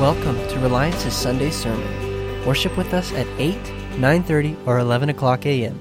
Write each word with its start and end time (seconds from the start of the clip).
Welcome 0.00 0.38
to 0.48 0.58
Reliance's 0.60 1.14
Sunday 1.14 1.50
sermon. 1.50 2.46
Worship 2.46 2.74
with 2.78 2.94
us 2.94 3.12
at 3.12 3.26
8, 3.38 3.54
9:30, 3.98 4.56
or 4.66 4.78
11 4.78 5.10
o'clock 5.10 5.44
a.m. 5.44 5.78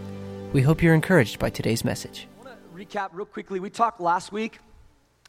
We 0.51 0.61
hope 0.61 0.83
you're 0.83 0.93
encouraged 0.93 1.39
by 1.39 1.49
today's 1.49 1.85
message. 1.85 2.27
I 2.41 2.45
want 2.45 2.59
to 2.59 2.97
recap 2.97 3.11
real 3.13 3.25
quickly. 3.25 3.61
We 3.61 3.69
talked 3.69 4.01
last 4.01 4.33
week 4.33 4.59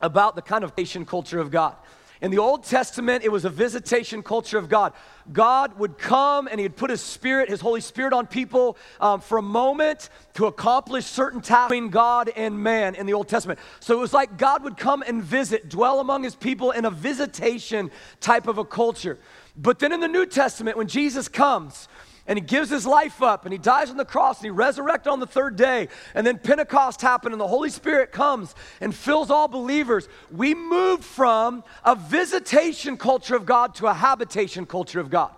about 0.00 0.34
the 0.34 0.42
kind 0.42 0.64
of 0.64 0.76
nation 0.76 1.06
culture 1.06 1.38
of 1.38 1.52
God. 1.52 1.76
In 2.20 2.30
the 2.30 2.38
Old 2.38 2.64
Testament, 2.64 3.24
it 3.24 3.32
was 3.32 3.46
a 3.46 3.50
visitation 3.50 4.22
culture 4.22 4.58
of 4.58 4.68
God. 4.68 4.92
God 5.32 5.78
would 5.78 5.96
come 5.96 6.48
and 6.48 6.60
He'd 6.60 6.76
put 6.76 6.90
His 6.90 7.00
Spirit, 7.00 7.48
His 7.48 7.62
Holy 7.62 7.80
Spirit 7.80 8.12
on 8.12 8.26
people 8.26 8.76
um, 9.00 9.20
for 9.20 9.38
a 9.38 9.42
moment 9.42 10.10
to 10.34 10.44
accomplish 10.44 11.06
certain 11.06 11.40
tasks 11.40 11.70
between 11.70 11.88
God 11.88 12.30
and 12.36 12.62
man 12.62 12.94
in 12.94 13.06
the 13.06 13.14
Old 13.14 13.28
Testament. 13.28 13.58
So 13.80 13.96
it 13.96 14.00
was 14.00 14.12
like 14.12 14.36
God 14.36 14.62
would 14.64 14.76
come 14.76 15.02
and 15.06 15.22
visit, 15.22 15.70
dwell 15.70 15.98
among 15.98 16.22
His 16.24 16.34
people 16.34 16.72
in 16.72 16.84
a 16.84 16.90
visitation 16.90 17.90
type 18.20 18.46
of 18.46 18.58
a 18.58 18.64
culture. 18.66 19.18
But 19.56 19.78
then 19.78 19.92
in 19.92 20.00
the 20.00 20.08
New 20.08 20.26
Testament, 20.26 20.76
when 20.76 20.88
Jesus 20.88 21.26
comes, 21.26 21.88
and 22.26 22.38
he 22.38 22.44
gives 22.44 22.70
his 22.70 22.86
life 22.86 23.22
up 23.22 23.44
and 23.44 23.52
he 23.52 23.58
dies 23.58 23.90
on 23.90 23.96
the 23.96 24.04
cross 24.04 24.38
and 24.38 24.44
he 24.44 24.50
resurrected 24.50 25.10
on 25.12 25.20
the 25.20 25.26
third 25.26 25.56
day 25.56 25.88
and 26.14 26.26
then 26.26 26.38
pentecost 26.38 27.00
happened 27.00 27.32
and 27.32 27.40
the 27.40 27.48
holy 27.48 27.70
spirit 27.70 28.12
comes 28.12 28.54
and 28.80 28.94
fills 28.94 29.30
all 29.30 29.48
believers. 29.48 30.08
We 30.30 30.54
move 30.54 31.04
from 31.04 31.64
a 31.84 31.96
visitation 31.96 32.96
culture 32.96 33.36
of 33.36 33.46
god 33.46 33.74
to 33.76 33.86
a 33.86 33.94
habitation 33.94 34.66
culture 34.66 35.00
of 35.00 35.10
god. 35.10 35.32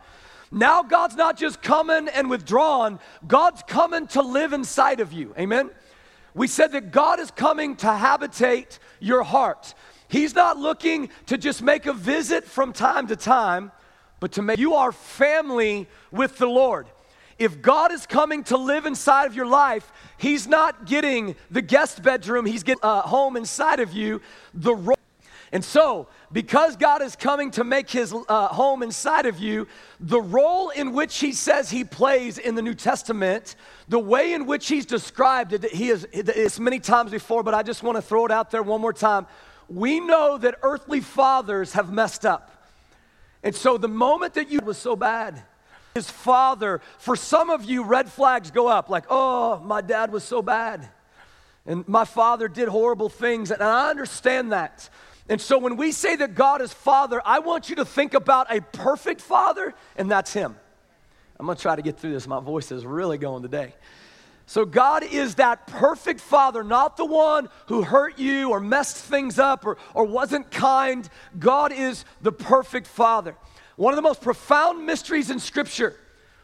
Now 0.50 0.82
god's 0.82 1.16
not 1.16 1.38
just 1.38 1.62
coming 1.62 2.09
and 2.09 2.28
withdrawn 2.28 2.98
god's 3.26 3.62
coming 3.66 4.06
to 4.09 4.23
live 4.23 4.52
inside 4.52 5.01
of 5.01 5.12
you. 5.12 5.34
Amen? 5.38 5.70
We 6.34 6.46
said 6.46 6.73
that 6.73 6.90
god 6.92 7.20
is 7.20 7.30
coming 7.30 7.76
to 7.76 7.92
habitate 7.92 8.78
your 9.01 9.23
heart. 9.23 9.74
He's 10.09 10.34
not 10.34 10.59
looking 10.59 11.09
to 11.26 11.38
just 11.38 11.62
make 11.62 11.87
a 11.87 11.92
visit 11.92 12.45
from 12.45 12.73
time 12.73 13.07
to 13.07 13.16
time 13.16 13.73
but 14.23 14.30
to 14.30 14.40
make 14.40 14.56
you 14.56 14.74
are 14.74 14.92
family 14.92 15.88
with 16.12 16.38
the 16.38 16.46
Lord. 16.46 16.87
If 17.40 17.60
God 17.60 17.90
is 17.90 18.06
coming 18.06 18.45
to 18.45 18.56
live 18.56 18.87
inside 18.87 19.24
of 19.24 19.34
your 19.34 19.46
life, 19.46 19.90
He's 20.16 20.46
not 20.46 20.87
getting 20.87 21.34
the 21.51 21.60
guest 21.60 22.04
bedroom, 22.04 22.46
He's 22.46 22.62
getting 22.62 22.84
a 22.84 23.01
home 23.01 23.37
inside 23.37 23.80
of 23.80 23.92
you, 23.92 24.20
the 24.54 24.76
role. 24.76 24.96
And 25.51 25.64
so, 25.64 26.06
because 26.30 26.76
God 26.76 27.02
is 27.02 27.16
coming 27.16 27.51
to 27.51 27.64
make 27.64 27.90
his 27.90 28.14
uh, 28.14 28.46
home 28.46 28.84
inside 28.84 29.26
of 29.26 29.40
you, 29.40 29.66
the 29.98 30.23
role 30.23 30.70
in 30.70 30.92
which 30.92 31.18
he 31.18 31.32
says 31.32 31.68
he 31.68 31.82
plays 31.82 32.38
in 32.38 32.54
the 32.54 32.62
New 32.62 32.74
Testament, 32.74 33.57
the 33.88 33.98
way 33.98 34.34
in 34.34 34.46
which 34.46 34.68
he's 34.68 34.86
described 34.86 35.52
it, 35.52 35.64
he 35.73 35.88
is 35.88 36.07
it's 36.12 36.60
many 36.60 36.79
times 36.79 37.10
before, 37.10 37.42
but 37.42 37.54
I 37.54 37.64
just 37.64 37.82
want 37.82 37.96
to 37.96 38.02
throw 38.02 38.24
it 38.24 38.30
out 38.30 38.52
there 38.52 38.62
one 38.62 38.80
more 38.80 38.92
time. 38.92 39.26
We 39.68 39.98
know 39.98 40.38
that 40.38 40.54
earthly 40.62 41.01
fathers 41.01 41.73
have 41.73 41.92
messed 41.92 42.24
up. 42.24 42.62
And 43.43 43.54
so 43.54 43.76
the 43.76 43.88
moment 43.88 44.35
that 44.35 44.51
you 44.51 44.60
was 44.60 44.79
so 44.79 44.95
bad, 44.95 45.43
his 45.95 46.10
father, 46.10 46.80
for 46.98 47.16
some 47.16 47.51
of 47.51 47.65
you, 47.65 47.85
red 47.85 48.10
flags 48.10 48.51
go 48.51 48.68
up 48.68 48.88
like, 48.88 49.04
oh, 49.10 49.60
my 49.60 49.80
dad 49.80 50.12
was 50.12 50.24
so 50.24 50.43
bad. 50.43 50.88
And 51.66 51.87
my 51.87 52.04
father 52.04 52.48
did 52.48 52.68
horrible 52.68 53.09
things. 53.09 53.51
And 53.51 53.63
I 53.63 53.90
understand 53.90 54.52
that. 54.52 54.88
And 55.29 55.40
so 55.40 55.59
when 55.59 55.76
we 55.76 55.93
say 55.93 56.16
that 56.16 56.35
God 56.35 56.60
is 56.63 56.73
father, 56.73 57.23
I 57.24 57.38
want 57.40 57.70
you 57.70 57.76
to 57.76 57.85
think 57.85 58.15
about 58.15 58.54
a 58.54 58.60
perfect 58.60 59.20
father, 59.20 59.74
and 59.96 60.10
that's 60.10 60.32
him. 60.32 60.57
I'm 61.38 61.46
gonna 61.46 61.59
try 61.59 61.76
to 61.76 61.82
get 61.82 61.98
through 61.98 62.13
this. 62.13 62.26
My 62.26 62.40
voice 62.40 62.73
is 62.73 62.85
really 62.85 63.18
going 63.18 63.43
today. 63.43 63.74
So, 64.47 64.65
God 64.65 65.04
is 65.04 65.37
that 65.37 65.66
perfect 65.66 66.21
father, 66.21 66.65
not 66.65 66.97
the 66.97 67.04
one 67.04 67.48
who 67.66 67.82
hurt 67.82 68.19
you 68.19 68.50
or 68.50 68.60
messed 68.60 68.97
things 68.97 69.38
up 69.38 69.65
or, 69.65 69.78
or 69.94 70.04
wasn't 70.04 70.50
kind. 70.50 71.09
God 71.38 71.72
is 71.72 72.04
the 72.21 72.32
perfect 72.32 72.87
father. 72.87 73.37
One 73.76 73.93
of 73.93 73.97
the 73.97 74.03
most 74.03 74.20
profound 74.20 74.84
mysteries 74.84 75.31
in 75.31 75.38
Scripture 75.38 75.97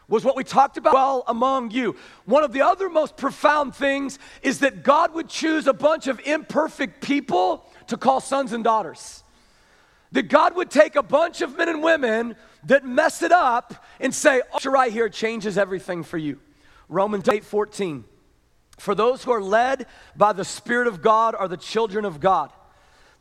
was 0.07 0.25
what 0.25 0.35
we 0.35 0.43
talked 0.43 0.77
about 0.77 0.93
well 0.93 1.23
among 1.27 1.71
you. 1.71 1.95
One 2.25 2.43
of 2.43 2.51
the 2.51 2.61
other 2.61 2.89
most 2.89 3.15
profound 3.15 3.75
things 3.75 4.17
is 4.41 4.59
that 4.59 4.83
God 4.83 5.13
would 5.13 5.29
choose 5.29 5.67
a 5.67 5.73
bunch 5.73 6.07
of 6.07 6.19
imperfect 6.25 7.01
people 7.01 7.65
to 7.87 7.97
call 7.97 8.19
sons 8.19 8.51
and 8.51 8.63
daughters. 8.63 9.23
That 10.11 10.23
God 10.23 10.55
would 10.55 10.71
take 10.71 10.95
a 10.95 11.03
bunch 11.03 11.41
of 11.41 11.55
men 11.55 11.69
and 11.69 11.83
women 11.83 12.35
that 12.63 12.85
mess 12.85 13.21
it 13.21 13.31
up 13.31 13.85
and 13.99 14.13
say, 14.13 14.41
oh, 14.51 14.71
right 14.71 14.91
here 14.91 15.07
changes 15.07 15.57
everything 15.57 16.03
for 16.03 16.17
you. 16.17 16.39
Romans 16.89 17.29
8 17.29 17.45
14. 17.45 18.03
For 18.77 18.95
those 18.95 19.23
who 19.23 19.31
are 19.31 19.41
led 19.41 19.85
by 20.15 20.33
the 20.33 20.45
Spirit 20.45 20.87
of 20.87 21.01
God 21.01 21.35
are 21.35 21.47
the 21.47 21.57
children 21.57 22.05
of 22.05 22.19
God. 22.19 22.51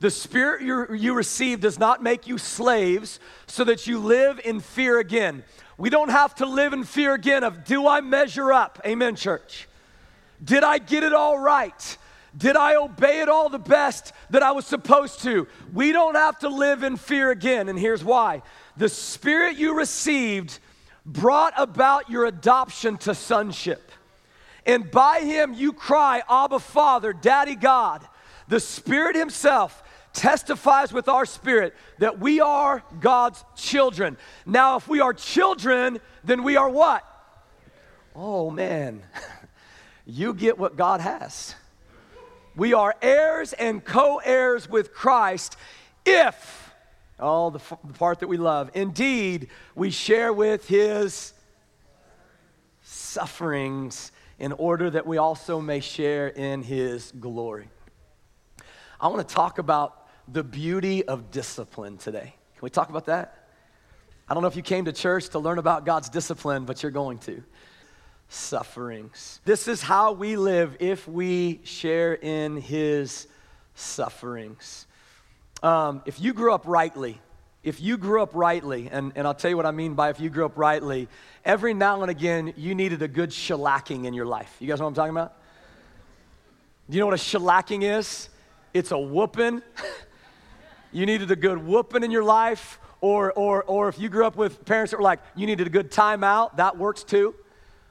The 0.01 0.11
Spirit 0.11 0.63
you, 0.63 0.95
you 0.95 1.15
receive 1.15 1.61
does 1.61 1.79
not 1.79 2.03
make 2.03 2.27
you 2.27 2.39
slaves 2.39 3.19
so 3.47 3.65
that 3.65 3.87
you 3.87 3.99
live 3.99 4.41
in 4.45 4.61
fear 4.61 4.99
again. 4.99 5.45
We 5.77 5.91
don't 5.91 6.11
have 6.11 6.37
to 6.37 6.47
live 6.47 6.73
in 6.73 6.85
fear 6.85 7.15
again 7.15 7.45
of, 7.45 7.65
do 7.65 7.87
I 7.87 8.01
measure 8.01 8.53
up? 8.53 8.81
Amen, 8.87 9.17
church. 9.17 9.69
Did 10.43 10.63
I 10.63 10.79
get 10.79 11.03
it 11.03 11.13
all 11.13 11.39
right? 11.39 11.99
Did 12.37 12.57
I 12.57 12.77
obey 12.77 13.21
it 13.21 13.29
all 13.29 13.49
the 13.49 13.59
best 13.59 14.13
that 14.31 14.43
I 14.45 14.53
was 14.53 14.67
supposed 14.67 15.23
to? 15.23 15.49
We 15.73 15.91
don't 15.91 16.15
have 16.15 16.39
to 16.41 16.49
live 16.49 16.85
in 16.85 16.97
fear 16.97 17.33
again, 17.33 17.69
and 17.69 17.79
here's 17.79 18.05
why. 18.05 18.43
The 18.77 18.89
Spirit 18.89 19.57
you 19.57 19.77
received 19.77 20.61
brought 21.09 21.55
about 21.57 22.11
your 22.11 22.27
adoption 22.27 22.99
to 22.99 23.15
sonship. 23.15 23.91
And 24.67 24.91
by 24.91 25.21
him 25.21 25.55
you 25.55 25.73
cry, 25.73 26.23
Abba, 26.29 26.59
Father, 26.59 27.13
Daddy 27.13 27.57
God. 27.57 28.07
The 28.49 28.61
Spirit 28.61 29.17
Himself 29.17 29.83
testifies 30.13 30.93
with 30.93 31.09
our 31.09 31.27
spirit 31.27 31.75
that 31.99 32.19
we 32.19 32.41
are 32.41 32.83
God's 33.01 33.45
children. 33.57 34.17
Now, 34.47 34.77
if 34.77 34.89
we 34.89 35.01
are 35.01 35.13
children, 35.13 36.01
then 36.25 36.43
we 36.43 36.57
are 36.57 36.69
what? 36.69 37.05
Oh, 38.15 38.51
man, 38.51 39.03
you 40.07 40.35
get 40.35 40.59
what 40.59 40.77
God 40.77 41.01
has. 41.01 41.55
We 42.57 42.75
are 42.75 42.95
heirs 43.01 43.53
and 43.53 43.85
co 43.85 44.21
heirs 44.25 44.69
with 44.69 44.93
Christ 44.93 45.57
if 46.05 46.68
Oh, 47.21 47.51
the, 47.51 47.61
the 47.85 47.95
part 47.95 48.21
that 48.21 48.29
we 48.29 48.37
love. 48.37 48.71
Indeed, 48.75 49.49
we 49.75 49.91
share 49.91 50.33
with 50.33 50.69
his 50.69 51.33
sufferings 52.83 54.13
in 54.39 54.53
order 54.53 54.89
that 54.91 55.07
we 55.07 55.19
also 55.19 55.61
may 55.61 55.81
share 55.81 56.29
in 56.29 56.63
his 56.63 57.13
glory. 57.19 57.69
I 59.01 59.09
want 59.09 59.27
to 59.27 59.35
talk 59.35 59.59
about 59.59 60.09
the 60.29 60.45
beauty 60.45 61.05
of 61.05 61.31
discipline 61.31 61.99
today. 61.99 62.35
Can 62.55 62.63
we 62.63 62.71
talk 62.71 62.91
about 62.91 63.07
that? 63.07 63.49
I 64.29 64.35
don't 64.35 64.43
know 64.43 64.49
if 64.49 64.57
you 64.57 64.63
came 64.63 64.85
to 64.85 64.93
church 64.93 65.31
to 65.31 65.39
learn 65.39 65.59
about 65.59 65.87
God's 65.87 66.09
discipline, 66.09 66.65
but 66.65 66.83
you're 66.83 66.93
going 66.93 67.19
to. 67.21 67.43
Sufferings. 68.29 69.41
This 69.45 69.69
is 69.69 69.81
how 69.81 70.13
we 70.13 70.37
live 70.37 70.77
if 70.81 71.09
we 71.09 71.61
share 71.65 72.15
in 72.15 72.59
his 72.59 73.27
sufferings. 73.75 74.87
Um, 75.63 76.03
if 76.07 76.21
you 76.21 76.35
grew 76.35 76.53
up 76.53 76.63
rightly, 76.67 77.21
if 77.65 77.81
you 77.81 77.99
grew 77.99 78.23
up 78.23 78.31
rightly, 78.35 78.89
and, 78.91 79.13
and 79.17 79.27
I'll 79.27 79.35
tell 79.35 79.51
you 79.51 79.57
what 79.57 79.67
I 79.67 79.73
mean 79.73 79.95
by 79.95 80.11
if 80.11 80.21
you 80.21 80.31
grew 80.31 80.45
up 80.45 80.57
rightly, 80.57 81.09
every 81.45 81.75
now 81.75 82.01
and 82.03 82.11
again 82.11 82.55
you 82.57 82.75
needed 82.75 83.03
a 83.03 83.09
good 83.09 83.31
shellacking 83.31 84.05
in 84.05 84.15
your 84.15 84.27
life. 84.27 84.55
You 84.61 84.69
guys 84.69 84.79
know 84.79 84.85
what 84.85 84.91
I'm 84.91 84.95
talking 84.95 85.17
about? 85.17 85.35
Do 86.89 86.97
you 86.97 87.01
know 87.01 87.07
what 87.07 87.15
a 87.15 87.23
shellacking 87.23 87.83
is? 87.83 88.29
It's 88.73 88.93
a 88.93 88.99
whooping. 88.99 89.63
you 90.93 91.07
needed 91.07 91.31
a 91.33 91.37
good 91.37 91.59
whooping 91.59 92.05
in 92.05 92.13
your 92.13 92.23
life, 92.23 92.79
or, 93.01 93.33
or, 93.33 93.65
or 93.65 93.89
if 93.89 93.99
you 93.99 94.09
grew 94.09 94.27
up 94.27 94.37
with 94.37 94.65
parents 94.65 94.93
that 94.93 94.99
were 94.99 95.03
like, 95.03 95.21
you 95.35 95.47
needed 95.47 95.67
a 95.67 95.71
good 95.71 95.91
timeout, 95.91 96.57
that 96.57 96.79
works 96.79 97.03
too. 97.03 97.35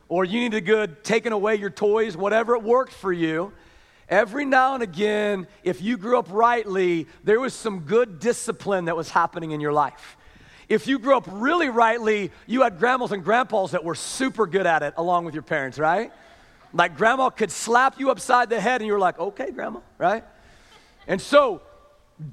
Or 0.08 0.24
you 0.24 0.40
needed 0.40 0.58
a 0.58 0.62
good 0.62 1.04
taking 1.04 1.34
away 1.34 1.56
your 1.56 1.70
toys, 1.70 2.16
whatever 2.16 2.56
it 2.56 2.64
worked 2.64 2.94
for 2.94 3.12
you. 3.12 3.52
Every 4.09 4.45
now 4.45 4.73
and 4.73 4.84
again, 4.84 5.47
if 5.63 5.81
you 5.81 5.97
grew 5.97 6.18
up 6.18 6.28
rightly, 6.31 7.07
there 7.24 7.39
was 7.39 7.54
some 7.54 7.81
good 7.81 8.19
discipline 8.19 8.86
that 8.86 8.95
was 8.95 9.09
happening 9.09 9.51
in 9.51 9.59
your 9.59 9.74
life. 9.74 10.15
If 10.69 10.88
you 10.88 11.00
grew 11.00 11.15
up 11.15 11.27
really 11.30 11.69
rightly, 11.69 12.31
you 12.45 12.62
had 12.62 12.80
grandmas 12.80 13.12
and 13.12 13.24
grandpas 13.24 13.71
that 13.71 13.83
were 13.83 13.95
super 13.95 14.48
good 14.48 14.65
at 14.65 14.83
it 14.83 14.94
along 14.98 15.25
with 15.25 15.33
your 15.33 15.44
parents, 15.44 15.77
right? 15.77 16.12
Like 16.74 16.98
grandma 16.98 17.30
could 17.30 17.51
slap 17.51 18.00
you 18.00 18.12
upside 18.12 18.50
the 18.50 18.59
head 18.59 18.81
and 18.81 18.88
you 18.88 18.94
were 18.94 19.00
like, 19.00 19.19
okay, 19.19 19.51
grandma, 19.51 19.80
right? 19.98 20.24
And 21.07 21.21
so 21.21 21.62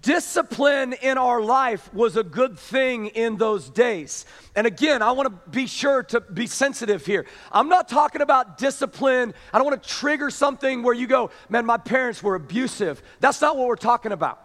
discipline 0.01 0.95
in 0.95 1.19
our 1.19 1.43
life 1.43 1.93
was 1.93 2.17
a 2.17 2.23
good 2.23 2.59
thing 2.59 3.07
in 3.07 3.37
those 3.37 3.69
days. 3.69 4.25
And 4.57 4.67
again, 4.67 5.03
I 5.03 5.13
want 5.13 5.29
to 5.29 5.51
be 5.51 5.67
sure 5.67 6.03
to 6.05 6.21
be 6.21 6.47
sensitive 6.47 7.05
here. 7.05 7.27
I'm 7.53 7.69
not 7.69 7.89
talking 7.89 8.23
about 8.23 8.57
discipline. 8.57 9.35
I 9.53 9.59
don't 9.59 9.67
want 9.67 9.83
to 9.83 9.89
trigger 9.89 10.31
something 10.31 10.83
where 10.83 10.95
you 10.95 11.07
go, 11.07 11.31
man, 11.51 11.67
my 11.67 11.77
parents 11.77 12.23
were 12.23 12.35
abusive. 12.35 13.03
That's 13.21 13.41
not 13.41 13.57
what 13.57 13.67
we're 13.67 13.77
talking 13.77 14.13
about. 14.13 14.41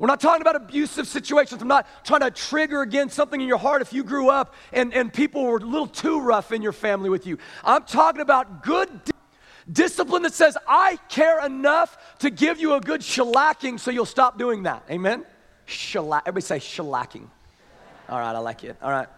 We're 0.00 0.06
not 0.06 0.20
talking 0.20 0.40
about 0.40 0.56
abusive 0.56 1.06
situations. 1.06 1.60
I'm 1.60 1.68
not 1.68 1.86
trying 2.04 2.22
to 2.22 2.30
trigger 2.30 2.80
again 2.80 3.10
something 3.10 3.40
in 3.40 3.46
your 3.46 3.58
heart 3.58 3.82
if 3.82 3.92
you 3.92 4.02
grew 4.02 4.30
up 4.30 4.54
and, 4.72 4.94
and 4.94 5.12
people 5.12 5.44
were 5.44 5.58
a 5.58 5.60
little 5.60 5.86
too 5.86 6.20
rough 6.20 6.52
in 6.52 6.62
your 6.62 6.72
family 6.72 7.10
with 7.10 7.26
you. 7.26 7.36
I'm 7.62 7.84
talking 7.84 8.22
about 8.22 8.64
good 8.64 8.88
Discipline 9.70 10.22
that 10.22 10.34
says, 10.34 10.56
I 10.66 10.98
care 11.08 11.44
enough 11.44 12.18
to 12.20 12.30
give 12.30 12.60
you 12.60 12.74
a 12.74 12.80
good 12.80 13.02
shellacking 13.02 13.78
so 13.78 13.90
you'll 13.90 14.06
stop 14.06 14.38
doing 14.38 14.64
that. 14.64 14.84
Amen? 14.90 15.24
Shellac. 15.66 16.22
Everybody 16.26 16.42
say 16.42 16.58
shellacking. 16.58 17.28
All 18.08 18.18
right, 18.18 18.34
I 18.34 18.38
like 18.38 18.64
it. 18.64 18.76
All 18.82 18.90
right. 18.90 19.08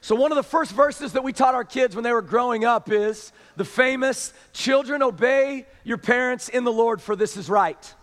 So, 0.00 0.14
one 0.14 0.32
of 0.32 0.36
the 0.36 0.42
first 0.42 0.72
verses 0.72 1.12
that 1.14 1.24
we 1.24 1.32
taught 1.32 1.54
our 1.54 1.64
kids 1.64 1.94
when 1.94 2.04
they 2.04 2.12
were 2.12 2.22
growing 2.22 2.64
up 2.64 2.92
is 2.92 3.32
the 3.56 3.64
famous 3.64 4.32
Children, 4.52 5.02
obey 5.02 5.66
your 5.82 5.98
parents 5.98 6.48
in 6.48 6.64
the 6.64 6.72
Lord, 6.72 7.00
for 7.00 7.16
this 7.16 7.36
is 7.36 7.48
right. 7.48 7.94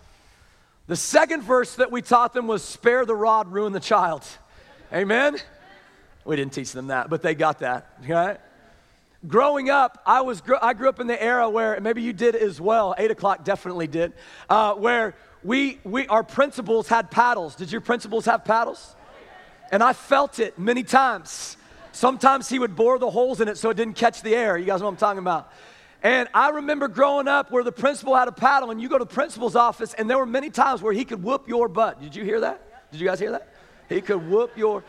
The 0.88 0.96
second 0.96 1.44
verse 1.44 1.76
that 1.76 1.92
we 1.92 2.02
taught 2.02 2.34
them 2.34 2.48
was 2.48 2.64
spare 2.64 3.06
the 3.06 3.16
rod, 3.16 3.52
ruin 3.52 3.72
the 3.72 3.80
child. 3.80 4.26
Amen? 4.92 5.38
We 6.26 6.36
didn't 6.36 6.54
teach 6.54 6.72
them 6.72 6.88
that, 6.88 7.10
but 7.10 7.22
they 7.22 7.36
got 7.36 7.60
that, 7.60 7.94
right? 8.08 8.40
Growing 9.28 9.70
up, 9.70 10.02
I, 10.04 10.22
was, 10.22 10.42
I 10.62 10.74
grew 10.74 10.90
up 10.90 11.00
in 11.00 11.06
the 11.06 11.22
era 11.22 11.48
where, 11.48 11.80
maybe 11.80 12.02
you 12.02 12.12
did 12.12 12.36
as 12.36 12.60
well, 12.60 12.96
8 12.98 13.12
o'clock 13.12 13.44
definitely 13.44 13.86
did, 13.86 14.14
uh, 14.50 14.74
where 14.74 15.16
we, 15.44 15.80
we, 15.84 16.08
our 16.08 16.24
principals 16.24 16.88
had 16.88 17.12
paddles. 17.12 17.56
Did 17.56 17.72
your 17.72 17.82
principals 17.82 18.26
have 18.26 18.44
paddles? 18.44 18.96
And 19.72 19.84
I 19.84 19.94
felt 19.94 20.40
it 20.40 20.58
many 20.58 20.82
times. 20.82 21.56
Sometimes 21.92 22.50
he 22.50 22.58
would 22.58 22.76
bore 22.76 22.98
the 22.98 23.12
holes 23.12 23.42
in 23.42 23.48
it 23.48 23.58
so 23.58 23.70
it 23.70 23.78
didn't 23.78 23.94
catch 23.94 24.24
the 24.24 24.36
air. 24.36 24.58
You 24.58 24.66
guys 24.66 24.80
know 24.80 24.88
what 24.88 24.94
I'm 24.94 24.98
talking 24.98 25.20
about. 25.20 25.52
And 26.02 26.28
I 26.34 26.50
remember 26.50 26.88
growing 26.88 27.28
up 27.28 27.52
where 27.52 27.64
the 27.64 27.72
principal 27.72 28.16
had 28.16 28.28
a 28.28 28.32
paddle, 28.32 28.72
and 28.72 28.82
you 28.82 28.90
go 28.90 28.98
to 28.98 29.06
the 29.06 29.14
principal's 29.14 29.56
office, 29.56 29.94
and 29.94 30.10
there 30.10 30.18
were 30.18 30.26
many 30.26 30.50
times 30.50 30.82
where 30.82 30.94
he 30.94 31.06
could 31.06 31.22
whoop 31.22 31.48
your 31.48 31.68
butt. 31.68 32.02
Did 32.02 32.16
you 32.16 32.24
hear 32.24 32.40
that? 32.40 32.92
Did 32.92 33.00
you 33.00 33.08
guys 33.08 33.20
hear 33.20 33.32
that? 33.32 33.54
He 33.88 34.02
could 34.02 34.28
whoop 34.28 34.58
your 34.58 34.84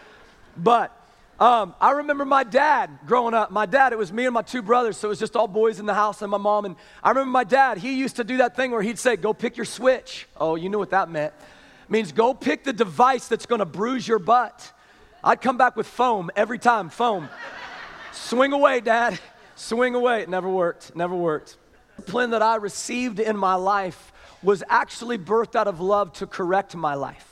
butt. 0.57 0.97
Um, 1.41 1.75
I 1.81 1.93
remember 1.93 2.25
my 2.25 2.45
dad 2.45 2.91
growing 3.07 3.35
up. 3.35 3.51
My 3.51 3.67
dad, 3.67 3.93
it 3.93 3.99
was 3.99 4.13
me 4.13 4.27
and 4.27 4.35
my 4.35 4.43
two 4.43 4.63
brothers, 4.63 4.97
so 4.97 5.09
it 5.09 5.11
was 5.11 5.19
just 5.19 5.35
all 5.35 5.49
boys 5.49 5.81
in 5.81 5.87
the 5.87 5.95
house 5.95 6.23
and 6.23 6.31
my 6.31 6.39
mom. 6.39 6.65
And 6.65 6.77
I 7.03 7.09
remember 7.09 7.31
my 7.31 7.45
dad, 7.45 7.79
he 7.79 7.95
used 7.95 8.17
to 8.17 8.25
do 8.25 8.37
that 8.39 8.55
thing 8.55 8.71
where 8.71 8.83
he'd 8.83 8.99
say, 8.99 9.17
Go 9.17 9.33
pick 9.33 9.57
your 9.57 9.67
switch. 9.67 10.29
Oh, 10.37 10.55
you 10.55 10.69
knew 10.69 10.79
what 10.79 10.91
that 10.91 11.11
meant. 11.11 11.33
It 11.85 11.91
means 11.91 12.13
go 12.13 12.33
pick 12.33 12.65
the 12.65 12.73
device 12.73 13.29
that's 13.29 13.47
gonna 13.47 13.65
bruise 13.65 14.07
your 14.07 14.19
butt. 14.19 14.73
I'd 15.25 15.41
come 15.41 15.57
back 15.57 15.77
with 15.77 15.87
foam 15.87 16.31
every 16.37 16.59
time, 16.59 16.89
foam. 16.89 17.29
Swing 18.13 18.53
away, 18.53 18.81
Dad. 18.81 19.19
Swing 19.57 19.95
away. 19.95 20.23
It 20.23 20.29
never 20.29 20.49
worked. 20.49 20.95
Never 20.95 21.15
worked. 21.15 21.57
The 21.97 22.03
discipline 22.03 22.31
that 22.31 22.43
I 22.43 22.57
received 22.57 23.21
in 23.21 23.37
my 23.37 23.55
life 23.55 24.13
was 24.43 24.63
actually 24.69 25.19
birthed 25.19 25.55
out 25.55 25.69
of 25.69 25.81
love 25.81 26.13
to 26.15 26.27
correct 26.27 26.75
my 26.75 26.95
life. 26.95 27.32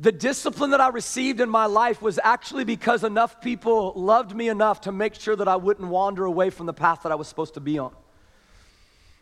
The 0.00 0.12
discipline 0.12 0.70
that 0.70 0.80
I 0.80 0.90
received 0.90 1.40
in 1.40 1.50
my 1.50 1.66
life 1.66 2.00
was 2.00 2.20
actually 2.22 2.62
because 2.62 3.02
enough 3.02 3.40
people 3.40 3.92
loved 3.96 4.32
me 4.32 4.48
enough 4.48 4.82
to 4.82 4.92
make 4.92 5.14
sure 5.14 5.34
that 5.34 5.48
I 5.48 5.56
wouldn't 5.56 5.88
wander 5.88 6.24
away 6.24 6.50
from 6.50 6.66
the 6.66 6.72
path 6.72 7.02
that 7.02 7.10
I 7.10 7.16
was 7.16 7.26
supposed 7.26 7.54
to 7.54 7.60
be 7.60 7.80
on. 7.80 7.92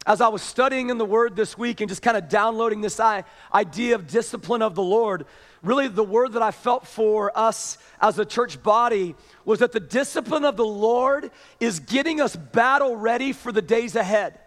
As 0.07 0.21
I 0.21 0.29
was 0.29 0.43
studying 0.43 0.91
in 0.91 0.99
the 0.99 1.05
Word 1.07 1.35
this 1.35 1.57
week 1.57 1.81
and 1.81 1.89
just 1.89 2.03
kind 2.03 2.17
of 2.17 2.29
downloading 2.29 2.83
this 2.83 3.01
idea 3.01 3.95
of 3.95 4.07
discipline 4.07 4.61
of 4.61 4.75
the 4.75 4.83
Lord, 4.83 5.25
really 5.63 5.89
the 5.89 6.05
word 6.05 6.35
that 6.35 6.43
I 6.43 6.51
felt 6.51 6.87
for 6.87 7.37
us 7.37 7.79
as 7.99 8.19
a 8.19 8.27
church 8.27 8.63
body 8.63 9.15
was 9.47 9.61
that 9.61 9.73
the 9.73 9.81
discipline 9.81 10.45
of 10.45 10.59
the 10.59 10.67
Lord 10.67 11.31
is 11.59 11.81
getting 11.81 12.21
us 12.21 12.37
battle 12.37 12.97
ready 12.97 13.33
for 13.33 13.51
the 13.51 13.63
days 13.63 13.97
ahead. 13.97 14.39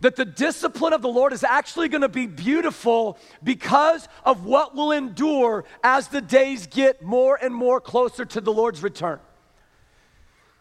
That 0.00 0.16
the 0.16 0.24
discipline 0.24 0.92
of 0.92 1.02
the 1.02 1.08
Lord 1.08 1.32
is 1.32 1.44
actually 1.44 1.88
gonna 1.88 2.08
be 2.08 2.26
beautiful 2.26 3.18
because 3.42 4.08
of 4.24 4.44
what 4.44 4.74
will 4.74 4.92
endure 4.92 5.64
as 5.84 6.08
the 6.08 6.20
days 6.20 6.66
get 6.66 7.02
more 7.02 7.38
and 7.40 7.54
more 7.54 7.80
closer 7.80 8.24
to 8.24 8.40
the 8.40 8.52
Lord's 8.52 8.82
return. 8.82 9.20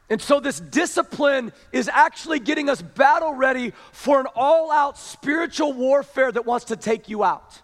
And 0.10 0.20
so, 0.20 0.40
this 0.40 0.60
discipline 0.60 1.54
is 1.72 1.88
actually 1.88 2.40
getting 2.40 2.68
us 2.68 2.82
battle 2.82 3.34
ready 3.34 3.74
for 3.92 4.20
an 4.20 4.26
all 4.36 4.72
out 4.72 4.98
spiritual 4.98 5.72
warfare 5.74 6.32
that 6.32 6.46
wants 6.46 6.66
to 6.66 6.76
take 6.76 7.10
you 7.10 7.24
out. 7.24 7.62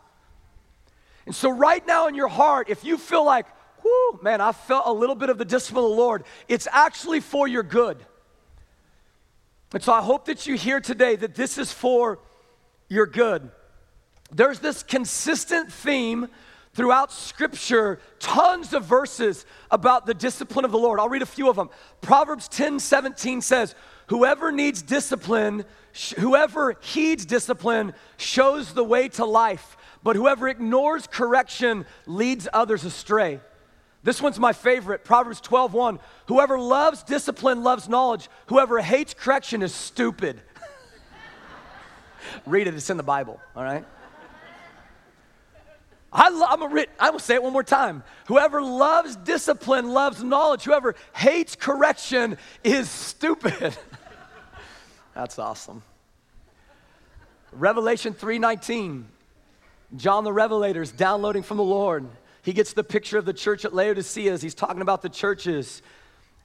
And 1.25 1.33
so, 1.33 1.49
right 1.49 1.85
now 1.87 2.07
in 2.07 2.13
your 2.13 2.27
heart, 2.27 2.69
if 2.69 2.83
you 2.83 2.99
feel 2.99 3.25
like, 3.25 3.47
whoo, 3.83 4.19
man, 4.21 4.41
I 4.41 4.51
felt 4.51 4.85
a 4.85 4.93
little 4.93 5.15
bit 5.15 5.29
of 5.29 5.39
the 5.39 5.45
discipline 5.45 5.85
of 5.85 5.89
the 5.89 5.97
Lord, 5.97 6.23
it's 6.47 6.67
actually 6.71 7.19
for 7.19 7.47
your 7.47 7.63
good. 7.63 7.97
And 9.75 9.83
so, 9.83 9.91
I 9.91 10.01
hope 10.01 10.25
that 10.25 10.47
you 10.47 10.55
hear 10.55 10.79
today 10.79 11.17
that 11.17 11.35
this 11.35 11.57
is 11.57 11.71
for 11.71 12.17
your 12.87 13.05
good. 13.05 13.51
There's 14.31 14.59
this 14.59 14.81
consistent 14.81 15.71
theme 15.71 16.29
throughout 16.73 17.11
Scripture, 17.11 17.99
tons 18.19 18.73
of 18.73 18.85
verses 18.85 19.45
about 19.69 20.05
the 20.05 20.13
discipline 20.13 20.63
of 20.63 20.71
the 20.71 20.77
Lord. 20.77 20.99
I'll 20.99 21.09
read 21.09 21.21
a 21.21 21.27
few 21.27 21.49
of 21.49 21.57
them. 21.57 21.69
Proverbs 21.99 22.47
10 22.47 22.79
17 22.79 23.41
says, 23.41 23.75
Whoever 24.07 24.49
needs 24.49 24.81
discipline, 24.81 25.65
whoever 26.17 26.77
heeds 26.79 27.25
discipline, 27.25 27.93
shows 28.17 28.73
the 28.73 28.83
way 28.83 29.09
to 29.09 29.25
life 29.25 29.75
but 30.05 30.15
whoever 30.15 30.47
ignores 30.47 31.07
correction 31.07 31.83
leads 32.05 32.47
others 32.53 32.85
astray. 32.85 33.39
This 34.05 34.21
one's 34.21 34.39
my 34.39 34.53
favorite, 34.53 35.03
Proverbs 35.03 35.41
12:1. 35.41 35.99
Whoever 36.27 36.59
loves 36.59 37.01
discipline 37.01 37.63
loves 37.63 37.89
knowledge. 37.89 38.29
Whoever 38.45 38.79
hates 38.79 39.15
correction 39.15 39.63
is 39.63 39.73
stupid. 39.73 40.39
Read 42.45 42.67
it, 42.67 42.75
it's 42.75 42.91
in 42.91 42.97
the 42.97 43.03
Bible, 43.03 43.41
all 43.55 43.63
right? 43.63 43.83
I 46.13 46.27
I'm 46.49 46.61
a 46.61 46.67
writ- 46.67 46.91
I 46.99 47.09
will 47.09 47.19
say 47.19 47.33
it 47.33 47.41
one 47.41 47.51
more 47.51 47.63
time. 47.63 48.03
Whoever 48.27 48.61
loves 48.61 49.15
discipline 49.15 49.89
loves 49.89 50.23
knowledge. 50.23 50.65
Whoever 50.65 50.93
hates 51.15 51.55
correction 51.55 52.37
is 52.63 52.91
stupid. 52.91 53.75
That's 55.15 55.39
awesome. 55.39 55.81
Revelation 57.51 58.13
3:19. 58.13 59.05
John 59.95 60.23
the 60.23 60.33
Revelator 60.33 60.83
is 60.83 60.91
downloading 60.91 61.41
from 61.41 61.57
the 61.57 61.63
Lord. 61.63 62.07
He 62.45 62.53
gets 62.53 62.73
the 62.73 62.83
picture 62.83 63.17
of 63.17 63.25
the 63.25 63.33
church 63.33 63.65
at 63.65 63.73
Laodicea 63.73 64.31
as 64.31 64.43
he's 64.43 64.53
talking 64.53 64.83
about 64.83 65.01
the 65.01 65.09
churches. 65.09 65.81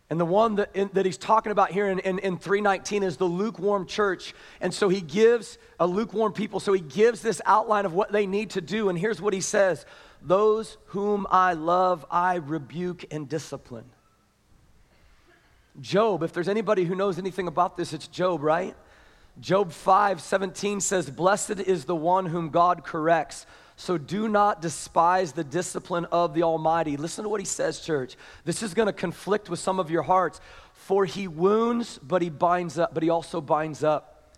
And 0.08 0.18
the 0.18 0.24
one 0.24 0.54
that, 0.54 0.70
in, 0.72 0.88
that 0.94 1.04
he's 1.04 1.18
talking 1.18 1.52
about 1.52 1.72
here 1.72 1.88
in, 1.88 1.98
in, 1.98 2.18
in 2.20 2.38
319 2.38 3.02
is 3.02 3.18
the 3.18 3.26
lukewarm 3.26 3.86
church. 3.86 4.32
And 4.62 4.72
so 4.72 4.88
he 4.88 5.02
gives 5.02 5.58
a 5.78 5.86
lukewarm 5.86 6.32
people, 6.32 6.58
so 6.58 6.72
he 6.72 6.80
gives 6.80 7.20
this 7.20 7.42
outline 7.44 7.84
of 7.84 7.92
what 7.92 8.12
they 8.12 8.26
need 8.26 8.48
to 8.50 8.62
do. 8.62 8.88
And 8.88 8.98
here's 8.98 9.20
what 9.20 9.34
he 9.34 9.42
says 9.42 9.84
Those 10.22 10.78
whom 10.86 11.26
I 11.30 11.52
love, 11.52 12.06
I 12.10 12.36
rebuke 12.36 13.04
and 13.10 13.28
discipline. 13.28 13.90
Job, 15.82 16.22
if 16.22 16.32
there's 16.32 16.48
anybody 16.48 16.84
who 16.84 16.94
knows 16.94 17.18
anything 17.18 17.46
about 17.46 17.76
this, 17.76 17.92
it's 17.92 18.08
Job, 18.08 18.42
right? 18.42 18.74
Job 19.38 19.70
5 19.70 20.22
17 20.22 20.80
says, 20.80 21.10
Blessed 21.10 21.60
is 21.60 21.84
the 21.84 21.94
one 21.94 22.24
whom 22.24 22.48
God 22.48 22.84
corrects. 22.84 23.44
So 23.80 23.96
do 23.96 24.28
not 24.28 24.60
despise 24.60 25.32
the 25.32 25.42
discipline 25.42 26.04
of 26.12 26.34
the 26.34 26.42
Almighty. 26.42 26.98
Listen 26.98 27.22
to 27.22 27.30
what 27.30 27.40
he 27.40 27.46
says, 27.46 27.80
church. 27.80 28.14
This 28.44 28.62
is 28.62 28.74
going 28.74 28.88
to 28.88 28.92
conflict 28.92 29.48
with 29.48 29.58
some 29.58 29.80
of 29.80 29.90
your 29.90 30.02
hearts. 30.02 30.38
For 30.74 31.06
he 31.06 31.26
wounds, 31.26 31.98
but 32.02 32.20
he 32.20 32.28
binds 32.28 32.78
up, 32.78 32.92
but 32.92 33.02
he 33.02 33.08
also 33.08 33.40
binds 33.40 33.82
up. 33.82 34.36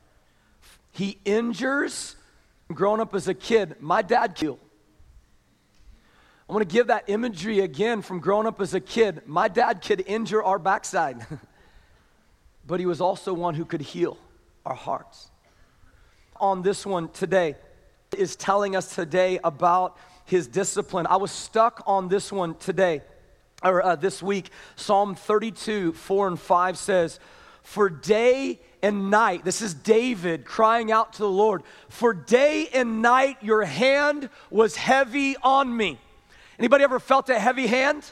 He 0.93 1.19
injures. 1.25 2.15
Growing 2.73 3.01
up 3.01 3.17
as 3.17 3.27
a 3.27 3.35
kid, 3.35 3.75
my 3.81 4.01
dad 4.01 4.37
killed. 4.37 4.61
I 6.49 6.53
want 6.53 6.63
to 6.67 6.73
give 6.73 6.87
that 6.87 7.07
imagery 7.09 7.59
again 7.59 8.01
from 8.01 8.21
growing 8.21 8.47
up 8.47 8.61
as 8.61 8.75
a 8.75 8.81
kid. 8.81 9.23
My 9.27 9.49
dad 9.49 9.83
could 9.83 10.05
injure 10.07 10.45
our 10.45 10.61
backside, 10.61 11.27
but 12.65 12.79
he 12.79 12.87
was 12.87 13.01
also 13.01 13.35
one 13.35 13.57
who 13.57 13.65
could 13.65 13.83
heal 13.83 14.19
our 14.65 14.77
hearts. 14.77 15.33
On 16.37 16.63
this 16.63 16.87
one 16.87 17.09
today 17.09 17.57
is 18.15 18.37
telling 18.37 18.77
us 18.77 18.95
today 18.95 19.39
about 19.43 19.97
his 20.25 20.47
discipline. 20.47 21.07
I 21.07 21.17
was 21.17 21.31
stuck 21.31 21.83
on 21.87 22.09
this 22.09 22.33
one 22.33 22.55
today, 22.57 23.03
or 23.63 23.85
uh, 23.85 23.97
this 23.97 24.23
week. 24.23 24.51
Psalm 24.77 25.15
32, 25.15 25.93
4 25.93 26.29
and 26.29 26.41
5 26.41 26.79
says, 26.79 27.21
For 27.63 27.89
day 27.89 28.61
and 28.83 29.11
night, 29.11 29.45
this 29.45 29.63
is 29.63 29.75
David 29.75 30.45
crying 30.45 30.91
out 30.91 31.15
to 31.15 31.19
the 31.21 31.29
Lord, 31.29 31.63
for 31.89 32.13
day 32.13 32.69
and 32.73 33.03
night 33.03 33.39
your 33.43 33.65
hand 33.65 34.29
was 34.51 34.77
heavy 34.77 35.37
on 35.43 35.77
me. 35.77 35.99
Anybody 36.59 36.85
ever 36.85 37.01
felt 37.01 37.29
a 37.29 37.39
heavy 37.39 37.67
hand? 37.67 38.11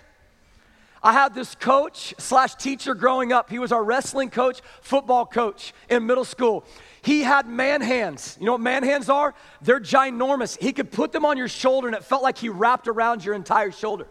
I 1.03 1.13
had 1.13 1.35
this 1.35 1.55
coach 1.55 2.15
slash 2.19 2.55
teacher 2.57 2.95
growing 2.95 3.33
up. 3.33 3.49
He 3.49 3.59
was 3.59 3.73
our 3.73 3.83
wrestling 3.83 4.29
coach, 4.29 4.61
football 4.83 5.25
coach 5.25 5.73
in 5.89 6.07
middle 6.07 6.27
school. 6.27 6.65
He 7.03 7.23
had 7.23 7.49
man 7.49 7.81
hands. 7.81 8.37
You 8.39 8.47
know 8.47 8.53
what 8.53 8.61
man 8.61 8.83
hands 8.83 9.09
are? 9.09 9.35
They're 9.63 9.81
ginormous. 9.81 10.61
He 10.61 10.73
could 10.73 10.93
put 10.93 11.13
them 11.13 11.25
on 11.25 11.39
your 11.39 11.49
shoulder 11.49 11.87
and 11.87 11.97
it 11.97 12.05
felt 12.05 12.23
like 12.23 12.37
he 12.37 12.51
wrapped 12.51 12.87
around 12.87 13.25
your 13.25 13.35
entire 13.35 13.71
shoulder. 13.71 14.07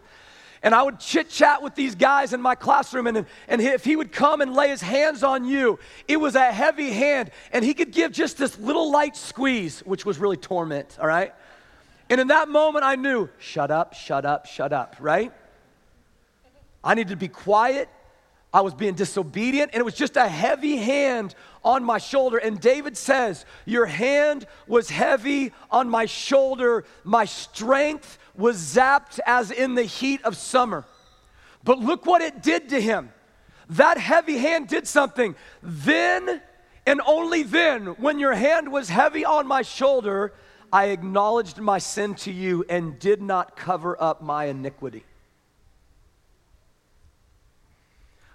And 0.62 0.74
I 0.74 0.82
would 0.82 0.98
chit 0.98 1.30
chat 1.30 1.62
with 1.62 1.74
these 1.74 1.94
guys 1.94 2.34
in 2.34 2.42
my 2.42 2.54
classroom, 2.54 3.06
and, 3.06 3.24
and 3.48 3.62
if 3.62 3.82
he 3.82 3.96
would 3.96 4.12
come 4.12 4.42
and 4.42 4.52
lay 4.52 4.68
his 4.68 4.82
hands 4.82 5.22
on 5.22 5.46
you, 5.46 5.78
it 6.06 6.18
was 6.18 6.34
a 6.34 6.52
heavy 6.52 6.90
hand, 6.90 7.30
and 7.50 7.64
he 7.64 7.72
could 7.72 7.92
give 7.92 8.12
just 8.12 8.36
this 8.36 8.58
little 8.58 8.90
light 8.90 9.16
squeeze, 9.16 9.80
which 9.80 10.04
was 10.04 10.18
really 10.18 10.36
torment, 10.36 10.98
all 11.00 11.06
right? 11.06 11.32
And 12.10 12.20
in 12.20 12.26
that 12.26 12.50
moment, 12.50 12.84
I 12.84 12.96
knew, 12.96 13.30
shut 13.38 13.70
up, 13.70 13.94
shut 13.94 14.26
up, 14.26 14.44
shut 14.44 14.74
up, 14.74 14.96
right? 15.00 15.32
I 16.82 16.94
needed 16.94 17.10
to 17.10 17.16
be 17.16 17.28
quiet. 17.28 17.88
I 18.52 18.62
was 18.62 18.74
being 18.74 18.94
disobedient, 18.94 19.70
and 19.72 19.80
it 19.80 19.84
was 19.84 19.94
just 19.94 20.16
a 20.16 20.26
heavy 20.26 20.76
hand 20.76 21.36
on 21.64 21.84
my 21.84 21.98
shoulder. 21.98 22.38
And 22.38 22.60
David 22.60 22.96
says, 22.96 23.44
Your 23.64 23.86
hand 23.86 24.46
was 24.66 24.90
heavy 24.90 25.52
on 25.70 25.88
my 25.88 26.06
shoulder. 26.06 26.84
My 27.04 27.26
strength 27.26 28.18
was 28.34 28.56
zapped 28.56 29.20
as 29.24 29.52
in 29.52 29.76
the 29.76 29.84
heat 29.84 30.22
of 30.24 30.36
summer. 30.36 30.84
But 31.62 31.78
look 31.78 32.06
what 32.06 32.22
it 32.22 32.42
did 32.42 32.70
to 32.70 32.80
him. 32.80 33.12
That 33.68 33.98
heavy 33.98 34.38
hand 34.38 34.66
did 34.66 34.88
something. 34.88 35.36
Then 35.62 36.40
and 36.86 37.00
only 37.06 37.42
then, 37.42 37.86
when 37.98 38.18
your 38.18 38.34
hand 38.34 38.72
was 38.72 38.88
heavy 38.88 39.24
on 39.24 39.46
my 39.46 39.62
shoulder, 39.62 40.32
I 40.72 40.86
acknowledged 40.86 41.58
my 41.58 41.78
sin 41.78 42.14
to 42.16 42.32
you 42.32 42.64
and 42.68 42.98
did 42.98 43.20
not 43.20 43.56
cover 43.56 44.00
up 44.02 44.22
my 44.22 44.46
iniquity. 44.46 45.04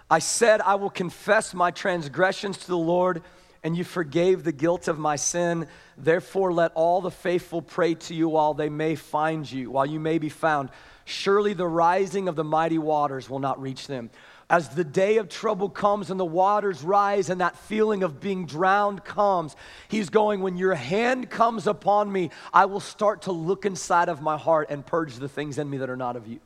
I 0.09 0.19
said, 0.19 0.61
I 0.61 0.75
will 0.75 0.89
confess 0.89 1.53
my 1.53 1.71
transgressions 1.71 2.57
to 2.57 2.67
the 2.67 2.77
Lord, 2.77 3.23
and 3.63 3.75
you 3.75 3.83
forgave 3.83 4.43
the 4.43 4.51
guilt 4.51 4.87
of 4.87 4.99
my 4.99 5.15
sin. 5.15 5.67
Therefore, 5.97 6.53
let 6.53 6.71
all 6.75 7.01
the 7.01 7.09
faithful 7.09 7.61
pray 7.61 7.95
to 7.95 8.13
you 8.13 8.29
while 8.29 8.53
they 8.53 8.69
may 8.69 8.95
find 8.95 9.49
you, 9.51 9.71
while 9.71 9.85
you 9.85 9.99
may 9.99 10.19
be 10.19 10.29
found. 10.29 10.69
Surely 11.05 11.53
the 11.53 11.67
rising 11.67 12.27
of 12.27 12.35
the 12.35 12.43
mighty 12.43 12.77
waters 12.77 13.29
will 13.29 13.39
not 13.39 13.59
reach 13.59 13.87
them. 13.87 14.11
As 14.47 14.69
the 14.69 14.83
day 14.83 15.17
of 15.17 15.27
trouble 15.27 15.69
comes 15.69 16.11
and 16.11 16.19
the 16.19 16.25
waters 16.25 16.83
rise 16.83 17.31
and 17.31 17.41
that 17.41 17.57
feeling 17.57 18.03
of 18.03 18.19
being 18.19 18.45
drowned 18.45 19.03
comes, 19.03 19.55
he's 19.87 20.11
going, 20.11 20.41
When 20.41 20.55
your 20.55 20.75
hand 20.75 21.31
comes 21.31 21.65
upon 21.65 22.11
me, 22.11 22.29
I 22.53 22.65
will 22.65 22.79
start 22.79 23.23
to 23.23 23.31
look 23.31 23.65
inside 23.65 24.07
of 24.07 24.21
my 24.21 24.37
heart 24.37 24.67
and 24.69 24.85
purge 24.85 25.15
the 25.15 25.29
things 25.29 25.57
in 25.57 25.67
me 25.67 25.77
that 25.77 25.89
are 25.89 25.97
not 25.97 26.15
of 26.15 26.27
you. 26.27 26.39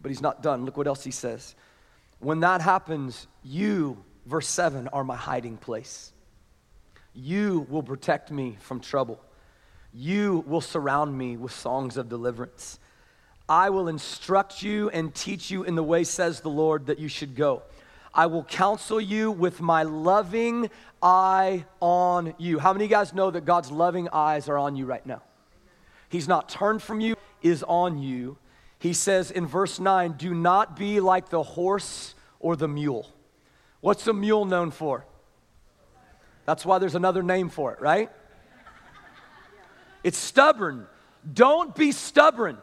But 0.00 0.10
he's 0.12 0.22
not 0.22 0.42
done. 0.44 0.64
Look 0.64 0.76
what 0.76 0.86
else 0.86 1.02
he 1.02 1.10
says. 1.10 1.56
When 2.18 2.40
that 2.40 2.60
happens, 2.60 3.26
you, 3.42 4.02
verse 4.26 4.48
7, 4.48 4.88
are 4.88 5.04
my 5.04 5.16
hiding 5.16 5.56
place. 5.56 6.12
You 7.14 7.66
will 7.68 7.82
protect 7.82 8.30
me 8.30 8.56
from 8.60 8.80
trouble. 8.80 9.20
You 9.92 10.44
will 10.46 10.60
surround 10.60 11.16
me 11.16 11.36
with 11.36 11.52
songs 11.52 11.96
of 11.96 12.08
deliverance. 12.08 12.78
I 13.48 13.70
will 13.70 13.88
instruct 13.88 14.62
you 14.62 14.88
and 14.90 15.14
teach 15.14 15.50
you 15.50 15.64
in 15.64 15.74
the 15.74 15.82
way, 15.82 16.04
says 16.04 16.40
the 16.40 16.48
Lord, 16.48 16.86
that 16.86 16.98
you 16.98 17.08
should 17.08 17.36
go. 17.36 17.62
I 18.14 18.26
will 18.26 18.44
counsel 18.44 19.00
you 19.00 19.30
with 19.30 19.60
my 19.60 19.82
loving 19.82 20.70
eye 21.02 21.66
on 21.80 22.34
you. 22.38 22.58
How 22.58 22.72
many 22.72 22.88
guys 22.88 23.12
know 23.12 23.30
that 23.30 23.44
God's 23.44 23.70
loving 23.70 24.08
eyes 24.12 24.48
are 24.48 24.56
on 24.56 24.76
you 24.76 24.86
right 24.86 25.04
now? 25.04 25.22
He's 26.08 26.28
not 26.28 26.48
turned 26.48 26.80
from 26.80 27.00
you, 27.00 27.16
is 27.42 27.64
on 27.64 27.98
you. 27.98 28.38
He 28.84 28.92
says 28.92 29.30
in 29.30 29.46
verse 29.46 29.80
9, 29.80 30.12
do 30.18 30.34
not 30.34 30.76
be 30.76 31.00
like 31.00 31.30
the 31.30 31.42
horse 31.42 32.14
or 32.38 32.54
the 32.54 32.68
mule. 32.68 33.10
What's 33.80 34.04
the 34.04 34.12
mule 34.12 34.44
known 34.44 34.70
for? 34.70 35.06
That's 36.44 36.66
why 36.66 36.78
there's 36.78 36.94
another 36.94 37.22
name 37.22 37.48
for 37.48 37.72
it, 37.72 37.80
right? 37.80 38.10
It's 40.02 40.18
stubborn. 40.18 40.86
Don't 41.32 41.74
be 41.74 41.92
stubborn. 41.92 42.58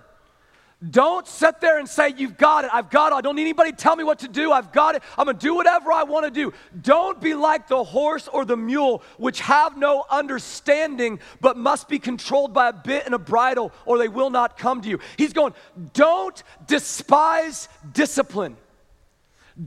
Don't 0.89 1.27
sit 1.27 1.61
there 1.61 1.77
and 1.77 1.87
say, 1.87 2.13
You've 2.17 2.37
got 2.37 2.65
it. 2.65 2.71
I've 2.73 2.89
got 2.89 3.11
it. 3.11 3.15
I 3.15 3.21
don't 3.21 3.35
need 3.35 3.43
anybody 3.43 3.71
to 3.71 3.77
tell 3.77 3.95
me 3.95 4.03
what 4.03 4.19
to 4.19 4.27
do. 4.27 4.51
I've 4.51 4.71
got 4.71 4.95
it. 4.95 5.03
I'm 5.15 5.25
going 5.25 5.37
to 5.37 5.41
do 5.41 5.53
whatever 5.53 5.91
I 5.91 6.03
want 6.03 6.25
to 6.25 6.31
do. 6.31 6.53
Don't 6.81 7.21
be 7.21 7.35
like 7.35 7.67
the 7.67 7.83
horse 7.83 8.27
or 8.27 8.45
the 8.45 8.57
mule, 8.57 9.03
which 9.17 9.41
have 9.41 9.77
no 9.77 10.05
understanding, 10.09 11.19
but 11.39 11.55
must 11.55 11.87
be 11.87 11.99
controlled 11.99 12.53
by 12.53 12.69
a 12.69 12.73
bit 12.73 13.05
and 13.05 13.13
a 13.13 13.19
bridle, 13.19 13.71
or 13.85 13.99
they 13.99 14.07
will 14.07 14.31
not 14.31 14.57
come 14.57 14.81
to 14.81 14.89
you. 14.89 14.99
He's 15.17 15.33
going, 15.33 15.53
Don't 15.93 16.41
despise 16.65 17.69
discipline. 17.93 18.57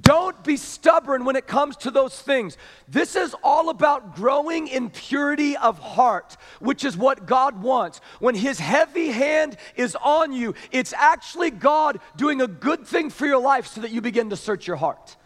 Don't 0.00 0.42
be 0.42 0.56
stubborn 0.56 1.24
when 1.24 1.36
it 1.36 1.46
comes 1.46 1.76
to 1.78 1.90
those 1.90 2.20
things. 2.20 2.56
This 2.88 3.16
is 3.16 3.34
all 3.42 3.68
about 3.68 4.16
growing 4.16 4.66
in 4.66 4.88
purity 4.88 5.56
of 5.56 5.78
heart, 5.78 6.36
which 6.58 6.84
is 6.84 6.96
what 6.96 7.26
God 7.26 7.62
wants. 7.62 8.00
When 8.18 8.34
His 8.34 8.58
heavy 8.58 9.08
hand 9.08 9.56
is 9.76 9.94
on 9.96 10.32
you, 10.32 10.54
it's 10.72 10.94
actually 10.94 11.50
God 11.50 12.00
doing 12.16 12.40
a 12.40 12.46
good 12.46 12.86
thing 12.86 13.10
for 13.10 13.26
your 13.26 13.40
life 13.40 13.66
so 13.66 13.82
that 13.82 13.90
you 13.90 14.00
begin 14.00 14.30
to 14.30 14.36
search 14.36 14.66
your 14.66 14.76
heart. 14.76 15.16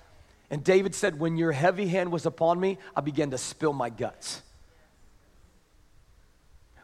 And 0.50 0.64
David 0.64 0.94
said, 0.94 1.20
When 1.20 1.36
your 1.36 1.52
heavy 1.52 1.86
hand 1.86 2.10
was 2.10 2.26
upon 2.26 2.58
me, 2.58 2.78
I 2.96 3.00
began 3.00 3.30
to 3.30 3.38
spill 3.38 3.72
my 3.72 3.90
guts. 3.90 4.42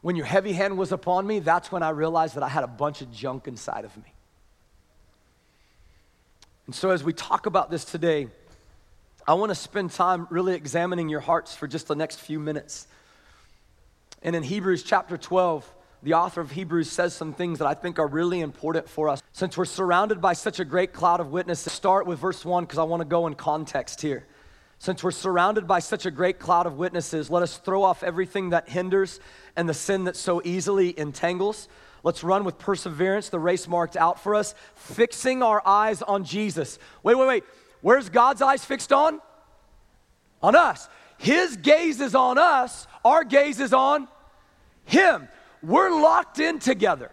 When 0.01 0.17
your 0.17 0.27
heavy 0.27 0.53
hand 0.53 0.79
was 0.79 0.93
upon 0.93 1.27
me, 1.27 1.41
that's 1.41 1.73
when 1.73 1.83
I 1.83 1.91
realized 1.91 2.37
that 2.37 2.43
I 2.43 2.49
had 2.49 2.63
a 2.63 2.69
bunch 2.69 3.01
of 3.01 3.11
junk 3.11 3.49
inside 3.49 3.85
of 3.85 3.97
me. 3.97 4.14
And 6.67 6.75
so, 6.75 6.91
as 6.91 7.05
we 7.05 7.13
talk 7.13 7.45
about 7.45 7.71
this 7.71 7.85
today, 7.85 8.29
I 9.27 9.35
want 9.35 9.51
to 9.51 9.55
spend 9.55 9.91
time 9.91 10.27
really 10.31 10.55
examining 10.55 11.11
your 11.11 11.21
hearts 11.21 11.55
for 11.55 11.67
just 11.67 11.89
the 11.89 11.95
next 11.95 12.21
few 12.21 12.41
minutes. 12.41 12.87
And 14.23 14.35
in 14.35 14.43
Hebrews 14.43 14.83
chapter 14.83 15.19
12, 15.19 15.71
the 16.03 16.15
author 16.15 16.41
of 16.41 16.51
Hebrews 16.51 16.91
says 16.91 17.13
some 17.15 17.35
things 17.35 17.59
that 17.59 17.67
I 17.67 17.75
think 17.75 17.99
are 17.99 18.07
really 18.07 18.41
important 18.41 18.89
for 18.89 19.11
us. 19.11 19.23
Since 19.33 19.59
we're 19.59 19.67
surrounded 19.67 20.23
by 20.23 20.33
such 20.33 20.59
a 20.59 20.65
great 20.65 20.95
cloud 20.95 21.21
of 21.21 21.33
witnesses, 21.33 21.71
start 21.71 22.07
with 22.07 22.19
verse 22.19 22.45
1 22.47 22.65
because 22.65 22.79
I 22.79 22.85
want 22.85 23.03
to 23.03 23.09
go 23.09 23.27
in 23.27 23.35
context 23.35 24.01
here. 24.01 24.27
Since 24.79 25.05
we're 25.05 25.11
surrounded 25.11 25.67
by 25.67 25.81
such 25.81 26.07
a 26.07 26.11
great 26.11 26.39
cloud 26.39 26.67
of 26.67 26.79
witnesses, 26.79 27.29
let 27.29 27.43
us 27.43 27.59
throw 27.59 27.83
off 27.83 28.03
everything 28.03 28.51
that 28.51 28.71
hinders 28.71 29.21
and 29.55 29.69
the 29.69 29.75
sin 29.75 30.05
that 30.05 30.17
so 30.17 30.41
easily 30.45 30.99
entangles. 30.99 31.69
Let's 32.05 32.23
run 32.23 32.45
with 32.45 32.59
perseverance 32.59 33.31
the 33.31 33.39
race 33.39 33.67
marked 33.67 33.97
out 33.97 34.23
for 34.23 34.35
us, 34.35 34.55
fixing 34.75 35.43
our 35.43 35.63
eyes 35.67 36.03
on 36.03 36.25
Jesus. 36.25 36.79
Wait, 37.03 37.17
wait, 37.17 37.27
wait. 37.27 37.45
Where's 37.81 38.11
God's 38.11 38.43
eyes 38.43 38.63
fixed 38.63 38.93
on? 38.93 39.21
On 40.43 40.55
us. 40.55 40.89
His 41.17 41.57
gaze 41.57 42.03
is 42.03 42.15
on 42.15 42.37
us, 42.37 42.87
our 43.05 43.25
gaze 43.25 43.59
is 43.59 43.73
on 43.73 44.07
Him. 44.85 45.29
We're 45.63 45.91
locked 45.91 46.39
in 46.39 46.59
together. 46.59 47.11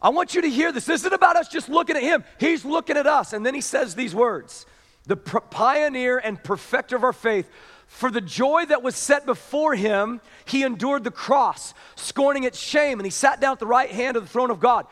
I 0.00 0.10
want 0.10 0.34
you 0.34 0.42
to 0.42 0.48
hear 0.48 0.70
this. 0.70 0.84
This 0.84 1.00
isn't 1.00 1.12
about 1.12 1.34
us 1.34 1.48
just 1.48 1.68
looking 1.68 1.96
at 1.96 2.02
Him, 2.02 2.24
He's 2.38 2.64
looking 2.64 2.96
at 2.96 3.08
us. 3.08 3.32
And 3.32 3.44
then 3.44 3.54
He 3.54 3.60
says 3.60 3.96
these 3.96 4.14
words 4.14 4.66
The 5.06 5.16
pioneer 5.16 6.18
and 6.18 6.42
perfecter 6.42 6.94
of 6.94 7.02
our 7.02 7.12
faith 7.12 7.50
for 7.92 8.10
the 8.10 8.22
joy 8.22 8.64
that 8.66 8.82
was 8.82 8.96
set 8.96 9.26
before 9.26 9.74
him, 9.74 10.22
he 10.46 10.64
endured 10.64 11.04
the 11.04 11.10
cross, 11.10 11.74
scorning 11.94 12.42
its 12.42 12.58
shame, 12.58 12.98
and 12.98 13.06
he 13.06 13.10
sat 13.10 13.38
down 13.38 13.52
at 13.52 13.58
the 13.60 13.66
right 13.66 13.90
hand 13.90 14.16
of 14.16 14.24
the 14.24 14.28
throne 14.28 14.50
of 14.50 14.58
God. 14.58 14.86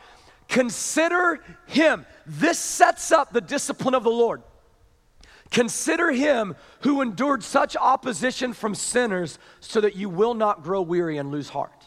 Consider 0.47 1.43
him. 1.65 2.05
This 2.27 2.59
sets 2.59 3.11
up 3.11 3.33
the 3.33 3.41
discipline 3.41 3.95
of 3.95 4.03
the 4.03 4.11
Lord. 4.11 4.43
Consider 5.49 6.11
him 6.11 6.55
who 6.81 7.01
endured 7.01 7.43
such 7.43 7.75
opposition 7.75 8.53
from 8.53 8.75
sinners 8.75 9.39
so 9.59 9.81
that 9.81 9.95
you 9.95 10.07
will 10.07 10.35
not 10.35 10.63
grow 10.63 10.81
weary 10.81 11.17
and 11.17 11.31
lose 11.31 11.49
heart. 11.49 11.80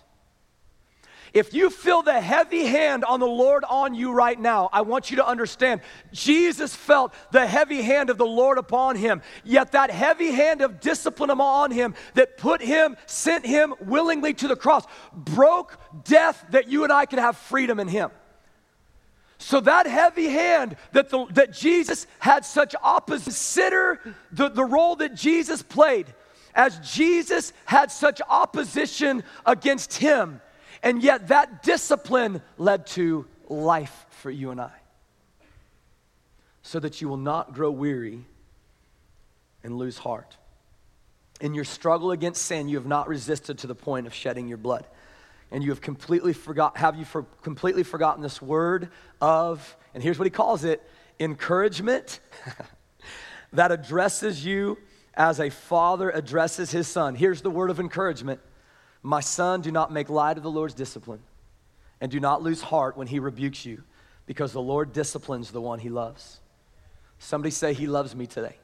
If 1.34 1.52
you 1.52 1.68
feel 1.68 2.02
the 2.02 2.20
heavy 2.20 2.64
hand 2.64 3.04
on 3.04 3.18
the 3.18 3.26
Lord 3.26 3.64
on 3.68 3.92
you 3.92 4.12
right 4.12 4.38
now, 4.38 4.70
I 4.72 4.82
want 4.82 5.10
you 5.10 5.16
to 5.16 5.26
understand 5.26 5.80
Jesus 6.12 6.76
felt 6.76 7.12
the 7.32 7.44
heavy 7.44 7.82
hand 7.82 8.08
of 8.08 8.18
the 8.18 8.24
Lord 8.26 8.56
upon 8.56 8.94
him. 8.94 9.20
Yet 9.42 9.72
that 9.72 9.90
heavy 9.90 10.30
hand 10.30 10.60
of 10.62 10.78
discipline 10.78 11.32
on 11.32 11.72
him 11.72 11.96
that 12.14 12.38
put 12.38 12.62
him, 12.62 12.96
sent 13.06 13.44
him 13.44 13.74
willingly 13.80 14.32
to 14.34 14.46
the 14.46 14.54
cross, 14.54 14.84
broke 15.12 15.76
death 16.04 16.44
that 16.50 16.68
you 16.68 16.84
and 16.84 16.92
I 16.92 17.04
could 17.04 17.18
have 17.18 17.36
freedom 17.36 17.80
in 17.80 17.88
him. 17.88 18.12
So 19.38 19.60
that 19.60 19.86
heavy 19.86 20.28
hand 20.28 20.76
that, 20.92 21.10
the, 21.10 21.26
that 21.32 21.52
Jesus 21.52 22.06
had 22.20 22.44
such 22.44 22.76
opposite, 22.80 23.24
consider 23.24 24.14
the, 24.30 24.50
the 24.50 24.64
role 24.64 24.94
that 24.96 25.16
Jesus 25.16 25.62
played 25.62 26.06
as 26.54 26.78
Jesus 26.78 27.52
had 27.64 27.90
such 27.90 28.22
opposition 28.28 29.24
against 29.44 29.94
him 29.94 30.40
and 30.84 31.02
yet, 31.02 31.28
that 31.28 31.62
discipline 31.62 32.42
led 32.58 32.86
to 32.88 33.26
life 33.48 34.04
for 34.10 34.30
you 34.30 34.50
and 34.50 34.60
I. 34.60 34.70
So 36.60 36.78
that 36.78 37.00
you 37.00 37.08
will 37.08 37.16
not 37.16 37.54
grow 37.54 37.70
weary 37.70 38.26
and 39.62 39.78
lose 39.78 39.96
heart. 39.96 40.36
In 41.40 41.54
your 41.54 41.64
struggle 41.64 42.10
against 42.10 42.44
sin, 42.44 42.68
you 42.68 42.76
have 42.76 42.86
not 42.86 43.08
resisted 43.08 43.58
to 43.60 43.66
the 43.66 43.74
point 43.74 44.06
of 44.06 44.12
shedding 44.12 44.46
your 44.46 44.58
blood. 44.58 44.86
And 45.50 45.64
you 45.64 45.70
have 45.70 45.80
completely 45.80 46.34
forgot, 46.34 46.76
have 46.76 46.96
you 46.96 47.06
for, 47.06 47.22
completely 47.40 47.82
forgotten 47.82 48.22
this 48.22 48.42
word 48.42 48.90
of, 49.22 49.76
and 49.94 50.02
here's 50.02 50.18
what 50.18 50.26
he 50.26 50.30
calls 50.30 50.64
it 50.64 50.82
encouragement 51.18 52.20
that 53.54 53.72
addresses 53.72 54.44
you 54.44 54.76
as 55.14 55.40
a 55.40 55.48
father 55.48 56.10
addresses 56.10 56.72
his 56.72 56.86
son. 56.88 57.14
Here's 57.14 57.40
the 57.40 57.50
word 57.50 57.70
of 57.70 57.80
encouragement 57.80 58.40
my 59.04 59.20
son, 59.20 59.60
do 59.60 59.70
not 59.70 59.92
make 59.92 60.08
light 60.08 60.38
of 60.38 60.42
the 60.42 60.50
Lord's 60.50 60.72
discipline, 60.72 61.20
and 62.00 62.10
do 62.10 62.18
not 62.18 62.42
lose 62.42 62.62
heart 62.62 62.96
when 62.96 63.06
he 63.06 63.18
rebukes 63.18 63.66
you, 63.66 63.82
because 64.24 64.52
the 64.52 64.62
Lord 64.62 64.94
disciplines 64.94 65.50
the 65.50 65.60
one 65.60 65.78
he 65.78 65.90
loves. 65.90 66.40
Somebody 67.18 67.50
say, 67.50 67.74
He 67.74 67.86
loves 67.86 68.16
me 68.16 68.26
today. 68.26 68.56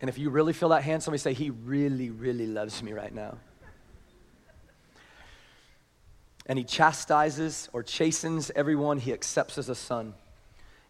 And 0.00 0.08
if 0.08 0.16
you 0.16 0.30
really 0.30 0.52
feel 0.52 0.68
that 0.68 0.84
hand, 0.84 1.02
somebody 1.02 1.18
say, 1.18 1.32
He 1.32 1.50
really, 1.50 2.10
really 2.10 2.46
loves 2.46 2.84
me 2.84 2.92
right 2.92 3.12
now. 3.12 3.36
And 6.46 6.56
he 6.56 6.64
chastises 6.64 7.68
or 7.72 7.82
chastens 7.82 8.50
everyone 8.54 8.98
he 8.98 9.12
accepts 9.12 9.58
as 9.58 9.68
a 9.68 9.74
son. 9.74 10.14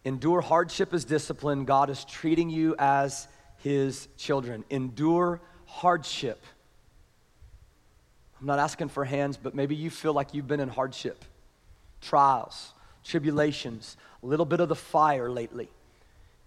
Endure 0.05 0.43
hardship 0.43 0.93
as 0.93 1.05
discipline. 1.05 1.65
God 1.65 1.89
is 1.91 2.05
treating 2.05 2.51
you 2.51 2.75
as 2.79 3.29
his 3.59 4.09
children. 4.17 4.65
Endure 4.71 5.41
hardship 5.67 6.43
I'm 8.41 8.47
not 8.47 8.59
asking 8.59 8.89
for 8.89 9.05
hands, 9.05 9.37
but 9.37 9.55
maybe 9.55 9.77
you 9.77 9.91
feel 9.91 10.15
like 10.15 10.33
you've 10.33 10.49
been 10.49 10.61
in 10.61 10.69
hardship. 10.69 11.25
trials, 12.01 12.73
tribulations, 13.05 13.99
a 14.23 14.27
little 14.27 14.47
bit 14.47 14.61
of 14.61 14.71
the 14.71 14.75
fire 14.75 15.31
lately. 15.31 15.69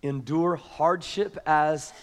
Endure 0.02 0.56
hardship 0.56 1.38
as 1.46 1.94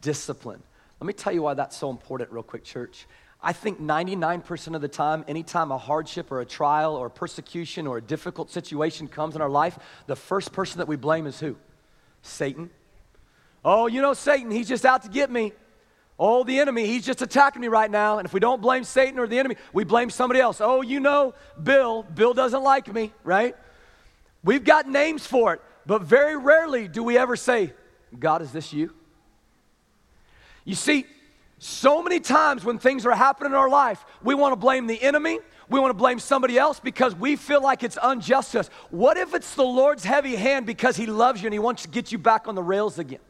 discipline. 0.00 0.60
Let 1.00 1.06
me 1.06 1.12
tell 1.12 1.32
you 1.32 1.42
why 1.42 1.54
that's 1.54 1.76
so 1.76 1.90
important, 1.90 2.32
real 2.32 2.42
quick, 2.42 2.64
church. 2.64 3.06
I 3.40 3.52
think 3.52 3.80
99% 3.80 4.74
of 4.74 4.80
the 4.80 4.88
time, 4.88 5.24
anytime 5.28 5.70
a 5.70 5.78
hardship 5.78 6.32
or 6.32 6.40
a 6.40 6.46
trial 6.46 6.96
or 6.96 7.06
a 7.06 7.10
persecution 7.10 7.86
or 7.86 7.98
a 7.98 8.02
difficult 8.02 8.50
situation 8.50 9.06
comes 9.06 9.36
in 9.36 9.40
our 9.40 9.48
life, 9.48 9.78
the 10.06 10.16
first 10.16 10.52
person 10.52 10.78
that 10.78 10.88
we 10.88 10.96
blame 10.96 11.26
is 11.26 11.38
who? 11.38 11.56
Satan. 12.22 12.70
Oh, 13.64 13.86
you 13.86 14.00
know, 14.02 14.14
Satan, 14.14 14.50
he's 14.50 14.68
just 14.68 14.84
out 14.84 15.02
to 15.04 15.08
get 15.08 15.30
me. 15.30 15.52
Oh, 16.18 16.44
the 16.44 16.58
enemy, 16.58 16.86
he's 16.86 17.04
just 17.04 17.20
attacking 17.20 17.60
me 17.60 17.68
right 17.68 17.90
now. 17.90 18.18
And 18.18 18.26
if 18.26 18.32
we 18.32 18.40
don't 18.40 18.62
blame 18.62 18.84
Satan 18.84 19.18
or 19.18 19.26
the 19.26 19.38
enemy, 19.38 19.56
we 19.72 19.84
blame 19.84 20.08
somebody 20.08 20.40
else. 20.40 20.60
Oh, 20.60 20.80
you 20.80 20.98
know, 20.98 21.34
Bill, 21.62 22.02
Bill 22.02 22.32
doesn't 22.32 22.62
like 22.62 22.92
me, 22.92 23.12
right? 23.22 23.54
We've 24.42 24.64
got 24.64 24.88
names 24.88 25.26
for 25.26 25.54
it, 25.54 25.60
but 25.84 26.02
very 26.02 26.36
rarely 26.36 26.88
do 26.88 27.02
we 27.02 27.18
ever 27.18 27.36
say, 27.36 27.72
God, 28.18 28.40
is 28.40 28.52
this 28.52 28.72
you? 28.72 28.94
You 30.64 30.74
see, 30.74 31.04
so 31.58 32.02
many 32.02 32.20
times 32.20 32.64
when 32.64 32.78
things 32.78 33.04
are 33.04 33.14
happening 33.14 33.52
in 33.52 33.56
our 33.56 33.68
life, 33.68 34.04
we 34.22 34.34
want 34.34 34.52
to 34.52 34.56
blame 34.56 34.86
the 34.86 35.00
enemy, 35.02 35.38
we 35.68 35.80
want 35.80 35.90
to 35.90 35.94
blame 35.94 36.18
somebody 36.18 36.58
else 36.58 36.80
because 36.80 37.14
we 37.14 37.36
feel 37.36 37.62
like 37.62 37.82
it's 37.82 37.98
unjust 38.02 38.52
to 38.52 38.60
us. 38.60 38.70
What 38.90 39.16
if 39.16 39.34
it's 39.34 39.54
the 39.54 39.64
Lord's 39.64 40.04
heavy 40.04 40.36
hand 40.36 40.64
because 40.64 40.96
He 40.96 41.06
loves 41.06 41.42
you 41.42 41.46
and 41.46 41.52
He 41.52 41.58
wants 41.58 41.82
to 41.82 41.88
get 41.88 42.12
you 42.12 42.18
back 42.18 42.46
on 42.48 42.54
the 42.54 42.62
rails 42.62 42.98
again? 42.98 43.20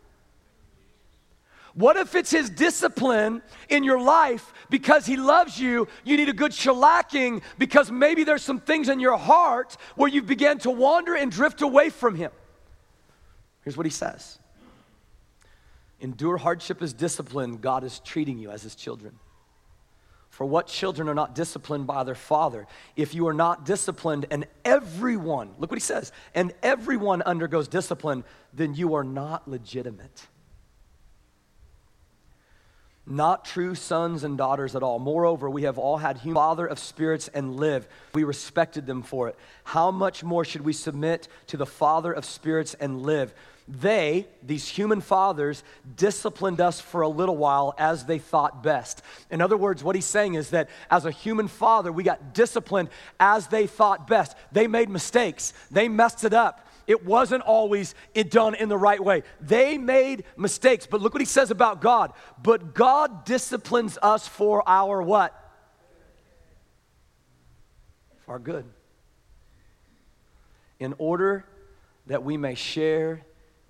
What 1.77 1.99
if 1.99 2.15
it's 2.15 2.31
His 2.31 2.49
discipline 2.49 3.43
in 3.69 3.85
your 3.85 4.01
life 4.01 4.55
because 4.71 5.05
He 5.05 5.17
loves 5.17 5.61
you? 5.61 5.89
You 6.05 6.17
need 6.17 6.31
a 6.31 6.33
good 6.33 6.53
shellacking 6.53 7.43
because 7.59 7.91
maybe 7.91 8.25
there's 8.25 8.43
some 8.43 8.61
things 8.61 8.89
in 8.89 8.99
your 8.99 9.19
heart 9.19 9.77
where 9.95 10.09
you 10.09 10.23
began 10.23 10.59
to 10.61 10.71
wander 10.71 11.15
and 11.15 11.31
drift 11.31 11.61
away 11.61 11.91
from 11.91 12.15
Him. 12.15 12.31
Here's 13.63 13.77
what 13.77 13.85
He 13.85 13.91
says 13.91 14.39
Endure 16.01 16.39
hardship 16.39 16.81
as 16.81 16.95
discipline, 16.95 17.59
God 17.59 17.85
is 17.85 18.01
treating 18.01 18.39
you 18.39 18.51
as 18.51 18.63
His 18.63 18.75
children. 18.75 19.19
For 20.31 20.47
what 20.47 20.69
children 20.69 21.11
are 21.11 21.15
not 21.15 21.35
disciplined 21.35 21.87
by 21.87 22.05
their 22.05 22.15
father? 22.15 22.67
If 22.95 23.15
you 23.15 23.29
are 23.29 23.35
not 23.35 23.67
disciplined, 23.67 24.27
and 24.31 24.47
everyone, 24.65 25.55
look 25.59 25.71
what 25.71 25.79
he 25.79 25.81
says, 25.81 26.13
and 26.35 26.53
everyone 26.63 27.23
undergoes 27.23 27.69
discipline, 27.69 28.23
then 28.53 28.75
you 28.75 28.95
are 28.95 29.05
not 29.05 29.49
legitimate 29.49 30.27
not 33.07 33.45
true 33.45 33.75
sons 33.75 34.25
and 34.25 34.37
daughters 34.37 34.75
at 34.75 34.83
all. 34.83 34.99
Moreover, 34.99 35.49
we 35.49 35.63
have 35.63 35.79
all 35.79 35.97
had 35.97 36.19
human 36.19 36.35
father 36.35 36.67
of 36.67 36.79
spirits 36.79 37.29
and 37.29 37.57
live. 37.57 37.87
We 38.15 38.25
respected 38.25 38.87
them 38.87 39.03
for 39.03 39.29
it. 39.29 39.37
How 39.65 39.91
much 39.91 40.25
more 40.25 40.45
should 40.45 40.63
we 40.63 40.73
submit 40.73 41.29
to 41.49 41.57
the 41.57 41.67
father 41.67 42.13
of 42.13 42.25
spirits 42.25 42.75
and 42.75 43.03
live? 43.03 43.33
They, 43.69 44.29
these 44.45 44.69
human 44.69 45.01
fathers, 45.01 45.65
disciplined 45.97 46.61
us 46.61 46.81
for 46.81 47.01
a 47.01 47.09
little 47.09 47.37
while 47.37 47.75
as 47.79 48.05
they 48.05 48.19
thought 48.19 48.63
best. 48.63 49.03
In 49.31 49.41
other 49.41 49.57
words, 49.57 49.83
what 49.83 49.97
he's 49.97 50.05
saying 50.05 50.35
is 50.35 50.51
that 50.51 50.69
as 50.89 51.05
a 51.05 51.11
human 51.11 51.49
father, 51.49 51.91
we 51.91 52.05
got 52.05 52.33
disciplined 52.33 52.91
as 53.19 53.49
they 53.49 53.67
thought 53.67 54.07
best. 54.07 54.37
They 54.53 54.69
made 54.69 54.89
mistakes, 54.89 55.53
they 55.71 55.89
messed 55.89 56.25
it 56.25 56.33
up. 56.33 56.67
It 56.87 57.05
wasn't 57.05 57.43
always 57.43 57.95
done 58.29 58.55
in 58.55 58.69
the 58.69 58.79
right 58.79 59.03
way. 59.03 59.23
They 59.41 59.77
made 59.77 60.25
mistakes, 60.37 60.87
but 60.87 61.01
look 61.01 61.15
what 61.15 61.21
he 61.21 61.27
says 61.27 61.51
about 61.51 61.81
God. 61.81 62.13
But 62.43 62.75
God 62.75 63.25
disciplines 63.25 63.99
us 64.01 64.29
for 64.29 64.63
our 64.69 65.03
what? 65.03 65.35
For 68.25 68.33
our 68.33 68.39
good. 68.39 68.65
In 70.79 70.95
order 70.99 71.45
that 72.07 72.23
we 72.23 72.37
may 72.37 72.55
share 72.55 73.23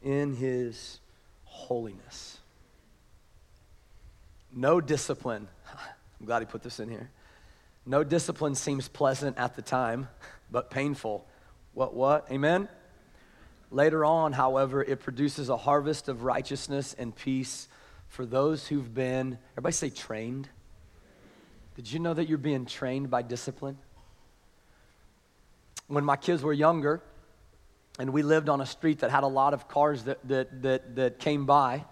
in 0.03 0.35
his 0.35 1.01
holiness. 1.45 2.39
No 4.53 4.81
discipline. 4.81 5.49
I'm 6.21 6.27
glad 6.27 6.41
he 6.41 6.47
put 6.47 6.63
this 6.63 6.81
in 6.81 6.89
here. 6.89 7.11
No 7.87 8.05
discipline 8.05 8.55
seems 8.55 8.89
pleasant 8.89 9.39
at 9.39 9.55
the 9.57 9.63
time, 9.63 10.09
but 10.51 10.71
painful. 10.71 11.27
What, 11.73 11.95
what? 11.95 12.27
Amen? 12.31 12.69
Later 13.71 14.05
on, 14.05 14.33
however, 14.33 14.83
it 14.83 15.01
produces 15.01 15.49
a 15.49 15.57
harvest 15.57 16.09
of 16.09 16.23
righteousness 16.23 16.95
and 16.99 17.15
peace 17.15 17.69
for 18.09 18.25
those 18.25 18.67
who've 18.69 18.95
been, 18.95 19.39
everybody 19.53 19.73
say 19.73 19.91
trained. 19.91 20.49
Did 21.75 21.91
you 21.91 21.99
know 21.99 22.15
that 22.15 22.29
you're 22.29 22.39
being 22.39 22.65
trained 22.65 23.11
by 23.11 23.23
discipline? 23.23 23.77
When 25.89 26.05
my 26.05 26.17
kids 26.17 26.43
were 26.43 26.53
younger, 26.53 27.03
and 27.99 28.11
we 28.11 28.23
lived 28.23 28.49
on 28.49 28.61
a 28.61 28.67
street 28.67 29.01
that 29.01 29.11
had 29.11 29.25
a 29.25 29.29
lot 29.29 29.55
of 29.55 29.69
cars 29.69 30.05
that, 30.05 30.27
that, 30.29 30.63
that, 30.63 30.97
that 30.97 31.19
came 31.19 31.47
by, 31.47 31.85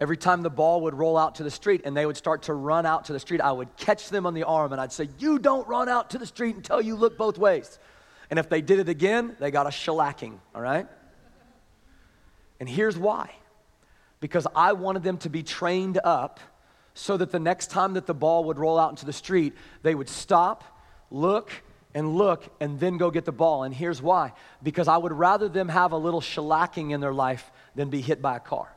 every 0.00 0.16
time 0.16 0.42
the 0.42 0.50
ball 0.50 0.82
would 0.82 0.94
roll 0.94 1.16
out 1.16 1.36
to 1.36 1.42
the 1.42 1.50
street 1.50 1.82
and 1.84 1.96
they 1.96 2.04
would 2.04 2.16
start 2.16 2.42
to 2.44 2.54
run 2.54 2.84
out 2.84 3.06
to 3.06 3.12
the 3.12 3.20
street, 3.20 3.40
I 3.40 3.52
would 3.52 3.74
catch 3.76 4.08
them 4.10 4.26
on 4.26 4.34
the 4.34 4.42
arm 4.44 4.72
and 4.72 4.80
I'd 4.80 4.92
say, 4.92 5.08
You 5.18 5.38
don't 5.38 5.66
run 5.68 5.88
out 5.88 6.10
to 6.10 6.18
the 6.18 6.26
street 6.26 6.56
until 6.56 6.80
you 6.80 6.96
look 6.96 7.16
both 7.16 7.38
ways. 7.38 7.78
And 8.28 8.38
if 8.38 8.48
they 8.48 8.60
did 8.60 8.80
it 8.80 8.88
again, 8.88 9.36
they 9.38 9.50
got 9.52 9.66
a 9.66 9.70
shellacking, 9.70 10.38
all 10.54 10.60
right? 10.60 10.86
And 12.60 12.68
here's 12.68 12.96
why 12.96 13.30
because 14.20 14.46
I 14.54 14.72
wanted 14.72 15.02
them 15.02 15.18
to 15.18 15.28
be 15.28 15.42
trained 15.42 15.98
up 16.02 16.40
so 16.94 17.16
that 17.16 17.30
the 17.30 17.38
next 17.38 17.70
time 17.70 17.94
that 17.94 18.06
the 18.06 18.14
ball 18.14 18.44
would 18.44 18.58
roll 18.58 18.78
out 18.78 18.90
into 18.90 19.04
the 19.04 19.12
street, 19.12 19.54
they 19.82 19.94
would 19.94 20.08
stop, 20.08 20.64
look, 21.10 21.50
and 21.94 22.16
look, 22.16 22.48
and 22.58 22.80
then 22.80 22.96
go 22.96 23.10
get 23.10 23.24
the 23.24 23.32
ball. 23.32 23.64
And 23.64 23.74
here's 23.74 24.00
why 24.00 24.32
because 24.62 24.88
I 24.88 24.96
would 24.96 25.12
rather 25.12 25.48
them 25.48 25.68
have 25.68 25.92
a 25.92 25.96
little 25.96 26.20
shellacking 26.20 26.92
in 26.92 27.00
their 27.00 27.12
life 27.14 27.50
than 27.74 27.90
be 27.90 28.00
hit 28.00 28.22
by 28.22 28.36
a 28.36 28.40
car. 28.40 28.68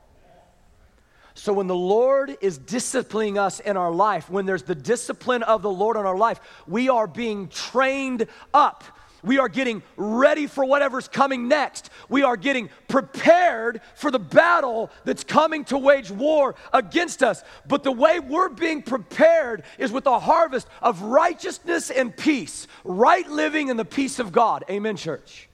So, 1.33 1.53
when 1.53 1.67
the 1.67 1.75
Lord 1.75 2.37
is 2.41 2.57
disciplining 2.57 3.37
us 3.37 3.61
in 3.61 3.77
our 3.77 3.91
life, 3.91 4.29
when 4.29 4.45
there's 4.45 4.63
the 4.63 4.75
discipline 4.75 5.41
of 5.43 5.61
the 5.61 5.69
Lord 5.69 5.95
in 5.95 6.05
our 6.05 6.17
life, 6.17 6.41
we 6.67 6.89
are 6.89 7.07
being 7.07 7.47
trained 7.47 8.27
up 8.53 8.83
we 9.23 9.37
are 9.39 9.49
getting 9.49 9.83
ready 9.97 10.47
for 10.47 10.63
whatever's 10.65 11.07
coming 11.07 11.47
next. 11.47 11.89
We 12.07 12.23
are 12.23 12.37
getting 12.37 12.69
prepared 12.87 13.81
for 13.95 14.11
the 14.11 14.19
battle 14.19 14.89
that's 15.03 15.23
coming 15.23 15.65
to 15.65 15.77
wage 15.77 16.11
war 16.11 16.55
against 16.73 17.23
us. 17.23 17.43
But 17.67 17.83
the 17.83 17.91
way 17.91 18.19
we're 18.19 18.49
being 18.49 18.81
prepared 18.81 19.63
is 19.77 19.91
with 19.91 20.05
a 20.05 20.19
harvest 20.19 20.67
of 20.81 21.01
righteousness 21.01 21.89
and 21.89 22.15
peace, 22.15 22.67
right 22.83 23.27
living 23.29 23.69
in 23.69 23.77
the 23.77 23.85
peace 23.85 24.19
of 24.19 24.31
God. 24.31 24.63
Amen, 24.69 24.95
church. 24.95 25.49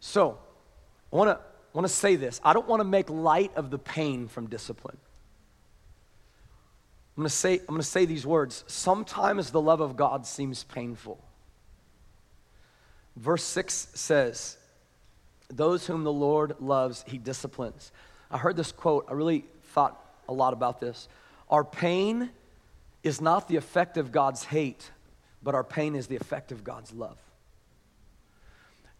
So, 0.00 0.38
I 1.12 1.16
want 1.16 1.30
to 1.30 1.40
want 1.72 1.86
to 1.86 1.92
say 1.92 2.16
this. 2.16 2.40
I 2.44 2.52
don't 2.52 2.68
want 2.68 2.80
to 2.80 2.84
make 2.84 3.08
light 3.08 3.52
of 3.56 3.70
the 3.70 3.78
pain 3.78 4.28
from 4.28 4.48
discipline. 4.48 4.98
I'm 7.16 7.22
going 7.22 7.28
to 7.28 7.34
say 7.34 7.54
I'm 7.60 7.66
going 7.66 7.80
to 7.80 7.86
say 7.86 8.04
these 8.04 8.26
words. 8.26 8.64
Sometimes 8.66 9.50
the 9.50 9.60
love 9.60 9.80
of 9.80 9.96
God 9.96 10.26
seems 10.26 10.64
painful. 10.64 11.22
Verse 13.16 13.44
6 13.44 13.88
says, 13.94 14.56
Those 15.48 15.86
whom 15.86 16.04
the 16.04 16.12
Lord 16.12 16.56
loves, 16.60 17.04
he 17.06 17.18
disciplines. 17.18 17.92
I 18.30 18.38
heard 18.38 18.56
this 18.56 18.72
quote, 18.72 19.06
I 19.08 19.12
really 19.12 19.44
thought 19.64 19.98
a 20.28 20.32
lot 20.32 20.52
about 20.52 20.80
this. 20.80 21.08
Our 21.50 21.64
pain 21.64 22.30
is 23.02 23.20
not 23.20 23.48
the 23.48 23.56
effect 23.56 23.96
of 23.96 24.12
God's 24.12 24.44
hate, 24.44 24.90
but 25.42 25.54
our 25.54 25.64
pain 25.64 25.94
is 25.94 26.06
the 26.06 26.16
effect 26.16 26.52
of 26.52 26.64
God's 26.64 26.92
love. 26.92 27.18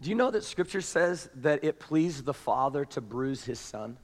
Do 0.03 0.11
you 0.11 0.17
know 0.17 0.31
that 0.33 0.43
scripture 0.43 0.81
says 0.81 1.31
that 1.37 1.63
it 1.63 1.79
pleased 1.79 2.25
the 2.25 2.35
Father 2.35 2.85
to 2.87 3.01
bruise 3.01 3.45
his 3.45 3.61
son? 3.61 3.97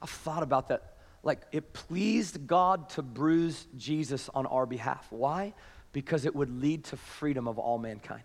I've 0.00 0.10
thought 0.10 0.42
about 0.42 0.68
that. 0.68 0.96
Like, 1.22 1.42
it 1.52 1.72
pleased 1.72 2.46
God 2.46 2.88
to 2.90 3.02
bruise 3.02 3.66
Jesus 3.76 4.28
on 4.34 4.46
our 4.46 4.66
behalf. 4.66 5.06
Why? 5.10 5.54
Because 5.92 6.24
it 6.24 6.34
would 6.34 6.60
lead 6.60 6.84
to 6.84 6.96
freedom 6.96 7.46
of 7.46 7.58
all 7.58 7.78
mankind. 7.78 8.22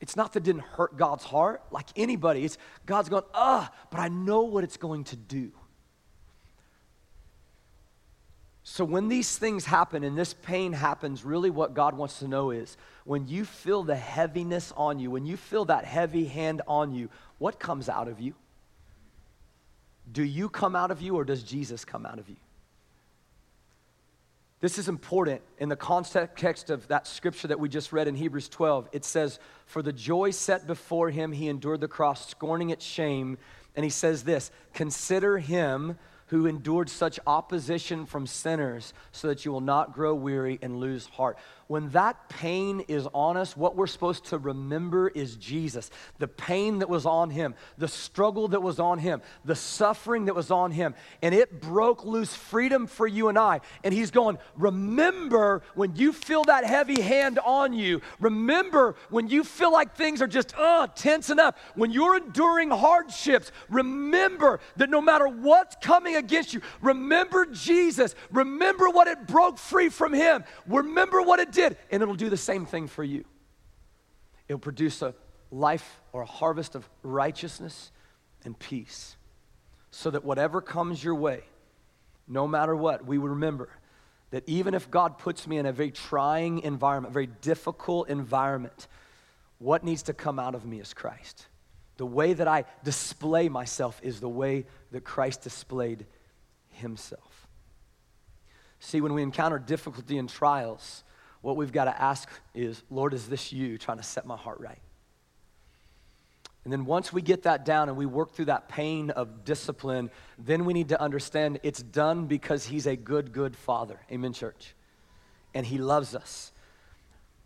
It's 0.00 0.16
not 0.16 0.32
that 0.34 0.40
it 0.40 0.44
didn't 0.44 0.62
hurt 0.62 0.96
God's 0.96 1.24
heart 1.24 1.62
like 1.70 1.86
anybody. 1.96 2.44
It's 2.44 2.58
God's 2.84 3.08
going, 3.08 3.24
ah, 3.34 3.72
but 3.90 3.98
I 3.98 4.08
know 4.08 4.42
what 4.42 4.62
it's 4.62 4.76
going 4.76 5.04
to 5.04 5.16
do. 5.16 5.52
So 8.68 8.84
when 8.84 9.08
these 9.08 9.38
things 9.38 9.64
happen 9.64 10.02
and 10.02 10.18
this 10.18 10.34
pain 10.34 10.72
happens, 10.72 11.24
really 11.24 11.50
what 11.50 11.72
God 11.72 11.96
wants 11.96 12.18
to 12.18 12.28
know 12.28 12.50
is 12.50 12.76
when 13.04 13.28
you 13.28 13.44
feel 13.44 13.84
the 13.84 13.94
heaviness 13.94 14.72
on 14.76 14.98
you, 14.98 15.10
when 15.10 15.24
you 15.24 15.36
feel 15.36 15.66
that 15.66 15.84
heavy 15.84 16.24
hand 16.24 16.62
on 16.66 16.92
you, 16.92 17.08
what 17.38 17.60
comes 17.60 17.88
out 17.88 18.08
of 18.08 18.20
you? 18.20 18.34
Do 20.10 20.24
you 20.24 20.48
come 20.48 20.74
out 20.74 20.90
of 20.90 21.00
you 21.00 21.14
or 21.14 21.24
does 21.24 21.42
Jesus 21.42 21.84
come 21.84 22.04
out 22.04 22.18
of 22.18 22.28
you? 22.28 22.36
This 24.60 24.78
is 24.78 24.88
important 24.88 25.42
in 25.58 25.68
the 25.68 25.76
context 25.76 26.70
of 26.70 26.88
that 26.88 27.06
scripture 27.06 27.48
that 27.48 27.60
we 27.60 27.68
just 27.68 27.92
read 27.92 28.08
in 28.08 28.14
Hebrews 28.14 28.48
12. 28.48 28.88
It 28.92 29.04
says, 29.04 29.38
For 29.66 29.82
the 29.82 29.92
joy 29.92 30.30
set 30.30 30.66
before 30.66 31.10
him, 31.10 31.32
he 31.32 31.48
endured 31.48 31.82
the 31.82 31.88
cross, 31.88 32.30
scorning 32.30 32.70
its 32.70 32.84
shame. 32.84 33.36
And 33.74 33.84
he 33.84 33.90
says 33.90 34.24
this 34.24 34.50
Consider 34.72 35.38
him 35.38 35.98
who 36.28 36.46
endured 36.46 36.88
such 36.88 37.20
opposition 37.26 38.06
from 38.06 38.26
sinners 38.26 38.92
so 39.12 39.28
that 39.28 39.44
you 39.44 39.52
will 39.52 39.60
not 39.60 39.94
grow 39.94 40.14
weary 40.14 40.58
and 40.60 40.80
lose 40.80 41.06
heart. 41.06 41.38
When 41.68 41.90
that 41.90 42.28
pain 42.28 42.84
is 42.86 43.08
on 43.12 43.36
us, 43.36 43.56
what 43.56 43.74
we're 43.74 43.88
supposed 43.88 44.26
to 44.26 44.38
remember 44.38 45.08
is 45.08 45.34
Jesus. 45.36 45.90
The 46.18 46.28
pain 46.28 46.78
that 46.78 46.88
was 46.88 47.06
on 47.06 47.30
him, 47.30 47.54
the 47.76 47.88
struggle 47.88 48.48
that 48.48 48.62
was 48.62 48.78
on 48.78 48.98
him, 48.98 49.20
the 49.44 49.56
suffering 49.56 50.26
that 50.26 50.34
was 50.34 50.52
on 50.52 50.70
him. 50.70 50.94
And 51.22 51.34
it 51.34 51.60
broke 51.60 52.04
loose 52.04 52.34
freedom 52.34 52.86
for 52.86 53.06
you 53.06 53.28
and 53.28 53.38
I. 53.38 53.60
And 53.82 53.92
he's 53.92 54.12
going, 54.12 54.38
Remember 54.56 55.62
when 55.74 55.96
you 55.96 56.12
feel 56.12 56.44
that 56.44 56.64
heavy 56.64 57.00
hand 57.00 57.40
on 57.44 57.72
you. 57.72 58.00
Remember 58.20 58.94
when 59.10 59.28
you 59.28 59.42
feel 59.42 59.72
like 59.72 59.96
things 59.96 60.22
are 60.22 60.28
just, 60.28 60.54
uh, 60.56 60.86
tensing 60.94 61.40
up. 61.40 61.58
When 61.74 61.90
you're 61.90 62.16
enduring 62.16 62.70
hardships, 62.70 63.50
remember 63.68 64.60
that 64.76 64.90
no 64.90 65.00
matter 65.00 65.26
what's 65.26 65.76
coming 65.80 66.15
against 66.16 66.52
you, 66.52 66.60
remember 66.80 67.46
Jesus. 67.46 68.14
Remember 68.30 68.88
what 68.88 69.08
it 69.08 69.26
broke 69.26 69.58
free 69.58 69.88
from 69.88 70.12
him. 70.12 70.44
Remember 70.66 71.22
what 71.22 71.38
it 71.38 71.52
did, 71.52 71.76
and 71.90 72.02
it'll 72.02 72.14
do 72.14 72.30
the 72.30 72.36
same 72.36 72.66
thing 72.66 72.86
for 72.86 73.04
you. 73.04 73.24
It'll 74.48 74.58
produce 74.58 75.02
a 75.02 75.14
life 75.50 76.00
or 76.12 76.22
a 76.22 76.26
harvest 76.26 76.74
of 76.74 76.88
righteousness 77.02 77.90
and 78.44 78.58
peace. 78.58 79.16
So 79.90 80.10
that 80.10 80.24
whatever 80.24 80.60
comes 80.60 81.02
your 81.02 81.14
way, 81.14 81.42
no 82.28 82.46
matter 82.46 82.74
what, 82.74 83.06
we 83.06 83.18
remember 83.18 83.68
that 84.30 84.42
even 84.46 84.74
if 84.74 84.90
God 84.90 85.18
puts 85.18 85.46
me 85.46 85.56
in 85.58 85.66
a 85.66 85.72
very 85.72 85.90
trying 85.90 86.60
environment, 86.60 87.12
a 87.12 87.14
very 87.14 87.28
difficult 87.28 88.08
environment, 88.08 88.88
what 89.58 89.84
needs 89.84 90.02
to 90.04 90.12
come 90.12 90.38
out 90.38 90.54
of 90.54 90.66
me 90.66 90.80
is 90.80 90.92
Christ. 90.92 91.46
The 91.96 92.06
way 92.06 92.32
that 92.34 92.46
I 92.46 92.64
display 92.84 93.48
myself 93.48 94.00
is 94.02 94.20
the 94.20 94.28
way 94.28 94.66
that 94.92 95.04
Christ 95.04 95.42
displayed 95.42 96.06
himself. 96.68 97.46
See, 98.80 99.00
when 99.00 99.14
we 99.14 99.22
encounter 99.22 99.58
difficulty 99.58 100.18
and 100.18 100.28
trials, 100.28 101.04
what 101.40 101.56
we've 101.56 101.72
got 101.72 101.84
to 101.84 102.02
ask 102.02 102.28
is, 102.54 102.82
Lord, 102.90 103.14
is 103.14 103.28
this 103.28 103.52
you 103.52 103.78
trying 103.78 103.96
to 103.98 104.02
set 104.02 104.26
my 104.26 104.36
heart 104.36 104.60
right? 104.60 104.78
And 106.64 106.72
then 106.72 106.84
once 106.84 107.12
we 107.12 107.22
get 107.22 107.44
that 107.44 107.64
down 107.64 107.88
and 107.88 107.96
we 107.96 108.06
work 108.06 108.32
through 108.32 108.46
that 108.46 108.68
pain 108.68 109.10
of 109.10 109.44
discipline, 109.44 110.10
then 110.36 110.64
we 110.64 110.74
need 110.74 110.88
to 110.88 111.00
understand 111.00 111.60
it's 111.62 111.80
done 111.80 112.26
because 112.26 112.66
He's 112.66 112.86
a 112.86 112.96
good, 112.96 113.32
good 113.32 113.56
Father. 113.56 114.00
Amen, 114.10 114.32
church. 114.32 114.74
And 115.54 115.64
He 115.64 115.78
loves 115.78 116.16
us. 116.16 116.50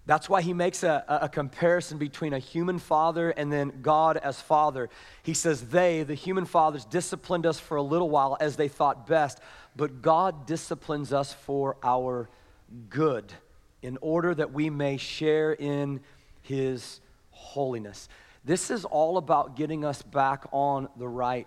That's 0.06 0.28
why 0.28 0.42
He 0.42 0.52
makes 0.52 0.82
a, 0.82 1.04
a 1.08 1.28
comparison 1.28 1.98
between 1.98 2.32
a 2.32 2.38
human 2.38 2.78
father 2.78 3.30
and 3.30 3.52
then 3.52 3.80
God 3.82 4.16
as 4.16 4.40
Father. 4.40 4.88
He 5.22 5.34
says, 5.34 5.68
They, 5.68 6.02
the 6.02 6.14
human 6.14 6.46
fathers, 6.46 6.84
disciplined 6.84 7.46
us 7.46 7.60
for 7.60 7.76
a 7.76 7.82
little 7.82 8.10
while 8.10 8.36
as 8.40 8.56
they 8.56 8.68
thought 8.68 9.06
best, 9.06 9.40
but 9.76 10.02
God 10.02 10.46
disciplines 10.46 11.12
us 11.12 11.32
for 11.32 11.76
our 11.82 12.28
good 12.88 13.32
in 13.82 13.98
order 14.00 14.34
that 14.34 14.52
we 14.52 14.70
may 14.70 14.96
share 14.96 15.52
in 15.52 16.00
his 16.42 17.00
holiness. 17.30 18.08
This 18.44 18.70
is 18.70 18.84
all 18.84 19.16
about 19.16 19.56
getting 19.56 19.84
us 19.84 20.02
back 20.02 20.44
on 20.52 20.88
the 20.96 21.08
right 21.08 21.46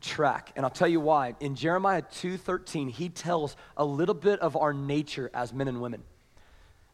track. 0.00 0.52
And 0.54 0.64
I'll 0.64 0.70
tell 0.70 0.88
you 0.88 1.00
why. 1.00 1.34
In 1.40 1.54
Jeremiah 1.54 2.02
2:13, 2.02 2.88
he 2.88 3.08
tells 3.08 3.56
a 3.76 3.84
little 3.84 4.14
bit 4.14 4.40
of 4.40 4.56
our 4.56 4.72
nature 4.72 5.30
as 5.32 5.52
men 5.52 5.68
and 5.68 5.80
women. 5.80 6.02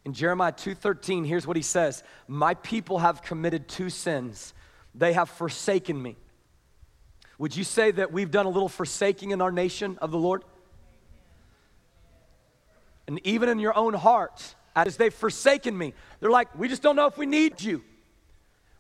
In 0.05 0.15
Jeremiah 0.15 0.53
2:13, 0.53 1.25
here's 1.25 1.47
what 1.47 1.57
he 1.57 1.63
says, 1.63 2.03
"My 2.27 2.55
people 2.55 2.99
have 2.99 3.23
committed 3.23 3.69
two 3.69 3.91
sins. 3.91 4.53
They 4.95 5.13
have 5.13 5.31
forsaken 5.31 6.01
me." 6.01 6.17
Would 7.39 7.57
you 7.57 7.65
say 7.65 7.91
that 7.93 8.13
we've 8.13 8.31
done 8.31 8.47
a 8.47 8.51
little 8.51 8.69
forsaking 8.69 9.31
in 9.31 9.41
our 9.41 9.53
nation 9.53 9.99
of 9.99 10.11
the 10.11 10.19
Lord? 10.19 10.45
And 13.07 13.25
even 13.27 13.49
in 13.49 13.59
your 13.59 13.77
own 13.77 13.95
heart, 13.95 14.55
as 14.75 14.97
they've 14.97 15.13
forsaken 15.13 15.77
me. 15.77 15.95
They're 16.21 16.31
like, 16.31 16.57
we 16.59 16.69
just 16.69 16.83
don't 16.83 16.97
know 16.97 17.07
if 17.07 17.19
we 17.19 17.27
need 17.27 17.61
you. 17.61 17.83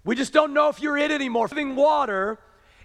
We 0.04 0.16
just 0.16 0.32
don't 0.32 0.52
know 0.52 0.68
if 0.68 0.80
you're 0.80 0.96
it 0.96 1.10
anymore. 1.10 1.48
Living 1.48 1.76
water. 1.76 2.38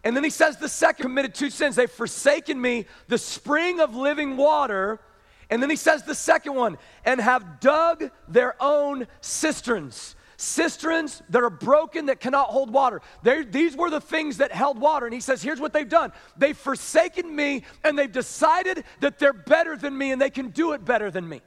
And 0.04 0.16
then 0.16 0.24
he 0.24 0.30
says 0.30 0.58
the 0.58 0.70
second 0.70 1.04
committed 1.04 1.34
two 1.34 1.50
sins. 1.50 1.76
They've 1.76 1.90
forsaken 1.90 2.60
me, 2.60 2.86
the 3.08 3.18
spring 3.18 3.80
of 3.80 3.96
living 3.96 4.38
water. 4.38 5.00
And 5.50 5.62
then 5.62 5.70
he 5.70 5.76
says 5.76 6.04
the 6.04 6.16
second 6.16 6.56
one, 6.56 6.78
and 7.06 7.22
have 7.22 7.60
dug 7.60 8.12
their 8.28 8.62
own 8.62 9.08
cisterns. 9.22 10.16
Cisterns 10.36 11.24
that 11.30 11.42
are 11.42 11.50
broken 11.50 12.08
that 12.08 12.20
cannot 12.20 12.50
hold 12.50 12.72
water. 12.72 13.02
They're, 13.24 13.44
these 13.44 13.76
were 13.76 13.90
the 13.90 14.02
things 14.02 14.38
that 14.38 14.52
held 14.52 14.78
water. 14.78 15.08
And 15.08 15.14
he 15.14 15.22
says, 15.22 15.42
here's 15.42 15.60
what 15.60 15.74
they've 15.74 15.90
done 15.90 16.12
they've 16.38 16.58
forsaken 16.58 17.36
me 17.36 17.64
and 17.84 17.98
they've 17.98 18.12
decided 18.12 18.84
that 19.00 19.18
they're 19.18 19.34
better 19.34 19.76
than 19.76 19.98
me 19.98 20.12
and 20.12 20.22
they 20.22 20.30
can 20.30 20.50
do 20.50 20.74
it 20.74 20.86
better 20.86 21.10
than 21.10 21.28
me. 21.28 21.42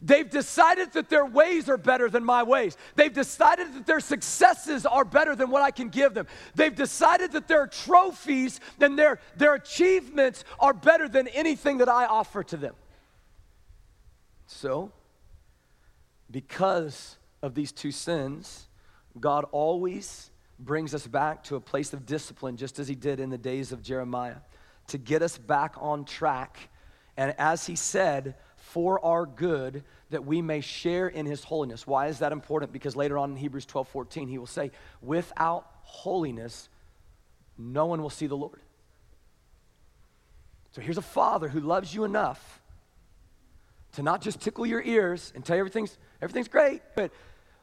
They've 0.00 0.28
decided 0.28 0.92
that 0.92 1.08
their 1.08 1.26
ways 1.26 1.68
are 1.68 1.76
better 1.76 2.08
than 2.08 2.24
my 2.24 2.42
ways. 2.42 2.76
They've 2.94 3.12
decided 3.12 3.74
that 3.74 3.86
their 3.86 4.00
successes 4.00 4.86
are 4.86 5.04
better 5.04 5.34
than 5.34 5.50
what 5.50 5.62
I 5.62 5.70
can 5.70 5.88
give 5.88 6.14
them. 6.14 6.26
They've 6.54 6.74
decided 6.74 7.32
that 7.32 7.48
their 7.48 7.66
trophies 7.66 8.60
and 8.80 8.98
their, 8.98 9.18
their 9.36 9.54
achievements 9.54 10.44
are 10.60 10.72
better 10.72 11.08
than 11.08 11.26
anything 11.28 11.78
that 11.78 11.88
I 11.88 12.06
offer 12.06 12.44
to 12.44 12.56
them. 12.56 12.74
So, 14.46 14.92
because 16.30 17.16
of 17.42 17.54
these 17.54 17.72
two 17.72 17.92
sins, 17.92 18.68
God 19.18 19.44
always 19.50 20.30
brings 20.58 20.94
us 20.94 21.06
back 21.06 21.44
to 21.44 21.56
a 21.56 21.60
place 21.60 21.92
of 21.92 22.06
discipline, 22.06 22.56
just 22.56 22.78
as 22.78 22.88
He 22.88 22.94
did 22.94 23.20
in 23.20 23.30
the 23.30 23.38
days 23.38 23.72
of 23.72 23.82
Jeremiah, 23.82 24.36
to 24.88 24.98
get 24.98 25.22
us 25.22 25.38
back 25.38 25.74
on 25.78 26.04
track. 26.04 26.70
And 27.16 27.34
as 27.38 27.66
He 27.66 27.76
said, 27.76 28.36
for 28.72 29.02
our 29.04 29.24
good 29.24 29.82
that 30.10 30.24
we 30.24 30.42
may 30.42 30.60
share 30.60 31.08
in 31.08 31.26
his 31.26 31.42
holiness. 31.42 31.86
Why 31.86 32.08
is 32.08 32.18
that 32.18 32.32
important? 32.32 32.72
Because 32.72 32.94
later 32.94 33.16
on 33.16 33.30
in 33.30 33.36
Hebrews 33.36 33.66
12 33.66 33.88
14, 33.88 34.28
he 34.28 34.38
will 34.38 34.46
say, 34.46 34.70
Without 35.00 35.66
holiness, 35.82 36.68
no 37.56 37.86
one 37.86 38.02
will 38.02 38.10
see 38.10 38.26
the 38.26 38.36
Lord. 38.36 38.60
So 40.72 40.82
here's 40.82 40.98
a 40.98 41.02
father 41.02 41.48
who 41.48 41.60
loves 41.60 41.94
you 41.94 42.04
enough 42.04 42.60
to 43.92 44.02
not 44.02 44.20
just 44.20 44.40
tickle 44.40 44.66
your 44.66 44.82
ears 44.82 45.32
and 45.34 45.44
tell 45.44 45.56
you 45.56 45.60
everything's, 45.60 45.96
everything's 46.20 46.48
great, 46.48 46.82
but 46.94 47.10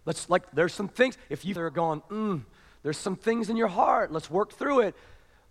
let's, 0.05 0.27
like, 0.29 0.49
there's 0.51 0.73
some 0.73 0.87
things, 0.87 1.17
if 1.29 1.45
you 1.45 1.57
are 1.59 1.69
going, 1.69 2.01
mm, 2.09 2.41
there's 2.81 2.97
some 2.97 3.15
things 3.15 3.49
in 3.49 3.57
your 3.57 3.67
heart, 3.67 4.11
let's 4.11 4.29
work 4.29 4.53
through 4.53 4.81
it. 4.81 4.95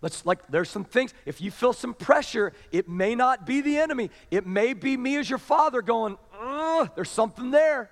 Let's 0.01 0.25
like 0.25 0.47
there's 0.47 0.69
some 0.69 0.83
things. 0.83 1.13
If 1.25 1.41
you 1.41 1.51
feel 1.51 1.73
some 1.73 1.93
pressure, 1.93 2.53
it 2.71 2.87
may 2.87 3.15
not 3.15 3.45
be 3.45 3.61
the 3.61 3.77
enemy. 3.77 4.11
It 4.29 4.45
may 4.45 4.73
be 4.73 4.97
me 4.97 5.17
as 5.17 5.29
your 5.29 5.39
father 5.39 5.81
going, 5.81 6.17
uh, 6.39 6.87
there's 6.95 7.09
something 7.09 7.51
there. 7.51 7.89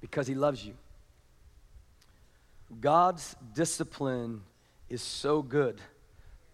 Because 0.00 0.26
he 0.26 0.34
loves 0.34 0.64
you. 0.64 0.74
God's 2.80 3.36
discipline 3.54 4.42
is 4.88 5.02
so 5.02 5.42
good 5.42 5.80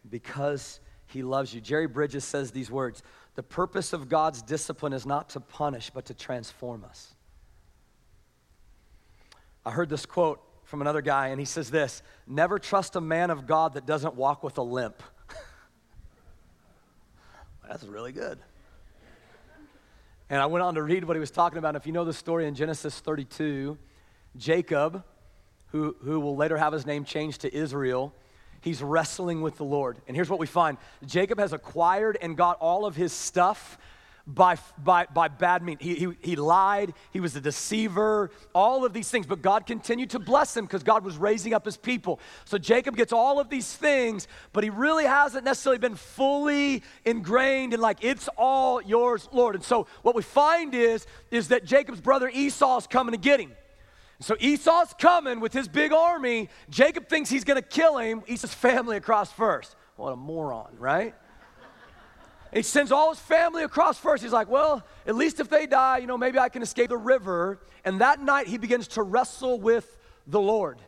because 0.08 0.80
he 1.06 1.22
loves 1.22 1.54
you. 1.54 1.60
Jerry 1.60 1.86
Bridges 1.86 2.24
says 2.24 2.50
these 2.50 2.70
words 2.70 3.02
The 3.34 3.42
purpose 3.42 3.92
of 3.92 4.08
God's 4.08 4.42
discipline 4.42 4.92
is 4.92 5.04
not 5.04 5.30
to 5.30 5.40
punish, 5.40 5.90
but 5.90 6.06
to 6.06 6.14
transform 6.14 6.84
us. 6.84 7.14
I 9.64 9.70
heard 9.70 9.88
this 9.88 10.06
quote 10.06 10.40
from 10.72 10.80
another 10.80 11.02
guy, 11.02 11.28
and 11.28 11.38
he 11.38 11.44
says 11.44 11.70
this 11.70 12.02
Never 12.26 12.58
trust 12.58 12.96
a 12.96 13.00
man 13.02 13.28
of 13.28 13.46
God 13.46 13.74
that 13.74 13.84
doesn't 13.84 14.14
walk 14.14 14.42
with 14.42 14.56
a 14.56 14.62
limp. 14.62 15.02
That's 17.68 17.84
really 17.84 18.10
good. 18.10 18.38
And 20.30 20.40
I 20.40 20.46
went 20.46 20.62
on 20.62 20.76
to 20.76 20.82
read 20.82 21.04
what 21.04 21.14
he 21.14 21.20
was 21.20 21.30
talking 21.30 21.58
about. 21.58 21.68
And 21.68 21.76
If 21.76 21.86
you 21.86 21.92
know 21.92 22.06
the 22.06 22.14
story 22.14 22.46
in 22.46 22.54
Genesis 22.54 22.98
32, 23.00 23.76
Jacob, 24.38 25.04
who, 25.72 25.94
who 26.02 26.18
will 26.20 26.36
later 26.36 26.56
have 26.56 26.72
his 26.72 26.86
name 26.86 27.04
changed 27.04 27.42
to 27.42 27.54
Israel, 27.54 28.14
he's 28.62 28.82
wrestling 28.82 29.42
with 29.42 29.58
the 29.58 29.64
Lord. 29.64 29.98
And 30.08 30.16
here's 30.16 30.30
what 30.30 30.40
we 30.40 30.46
find 30.46 30.78
Jacob 31.04 31.38
has 31.38 31.52
acquired 31.52 32.16
and 32.22 32.34
got 32.34 32.56
all 32.60 32.86
of 32.86 32.96
his 32.96 33.12
stuff 33.12 33.76
by, 34.26 34.56
by, 34.78 35.06
by 35.06 35.28
bad 35.28 35.62
means. 35.62 35.80
He, 35.80 35.94
he, 35.94 36.08
he 36.20 36.36
lied, 36.36 36.94
he 37.12 37.20
was 37.20 37.34
a 37.36 37.40
deceiver, 37.40 38.30
all 38.54 38.84
of 38.84 38.92
these 38.92 39.10
things. 39.10 39.26
But 39.26 39.42
God 39.42 39.66
continued 39.66 40.10
to 40.10 40.18
bless 40.18 40.56
him 40.56 40.64
because 40.64 40.82
God 40.82 41.04
was 41.04 41.16
raising 41.16 41.54
up 41.54 41.64
his 41.64 41.76
people. 41.76 42.20
So 42.44 42.58
Jacob 42.58 42.96
gets 42.96 43.12
all 43.12 43.40
of 43.40 43.50
these 43.50 43.72
things, 43.74 44.28
but 44.52 44.64
he 44.64 44.70
really 44.70 45.04
hasn't 45.04 45.44
necessarily 45.44 45.78
been 45.78 45.96
fully 45.96 46.82
ingrained 47.04 47.74
in 47.74 47.80
like, 47.80 47.98
it's 48.02 48.28
all 48.36 48.80
yours, 48.82 49.28
Lord. 49.32 49.54
And 49.54 49.64
so 49.64 49.86
what 50.02 50.14
we 50.14 50.22
find 50.22 50.74
is, 50.74 51.06
is 51.30 51.48
that 51.48 51.64
Jacob's 51.64 52.00
brother 52.00 52.30
Esau 52.32 52.78
is 52.78 52.86
coming 52.86 53.12
to 53.12 53.18
get 53.18 53.40
him. 53.40 53.52
So 54.20 54.36
Esau's 54.38 54.94
coming 54.98 55.40
with 55.40 55.52
his 55.52 55.66
big 55.66 55.92
army. 55.92 56.48
Jacob 56.70 57.08
thinks 57.08 57.28
he's 57.28 57.42
going 57.42 57.60
to 57.60 57.68
kill 57.68 57.98
him. 57.98 58.22
Esau's 58.28 58.54
family 58.54 58.96
across 58.96 59.32
first. 59.32 59.74
What 59.96 60.12
a 60.12 60.16
moron, 60.16 60.76
right? 60.78 61.14
He 62.52 62.62
sends 62.62 62.92
all 62.92 63.10
his 63.10 63.18
family 63.18 63.62
across 63.62 63.98
first. 63.98 64.22
He's 64.22 64.32
like, 64.32 64.48
well, 64.48 64.84
at 65.06 65.14
least 65.14 65.40
if 65.40 65.48
they 65.48 65.66
die, 65.66 65.98
you 65.98 66.06
know, 66.06 66.18
maybe 66.18 66.38
I 66.38 66.50
can 66.50 66.62
escape 66.62 66.90
the 66.90 66.98
river. 66.98 67.58
And 67.84 68.00
that 68.00 68.20
night 68.20 68.46
he 68.46 68.58
begins 68.58 68.88
to 68.88 69.02
wrestle 69.02 69.58
with 69.58 69.96
the 70.26 70.40
Lord. 70.40 70.78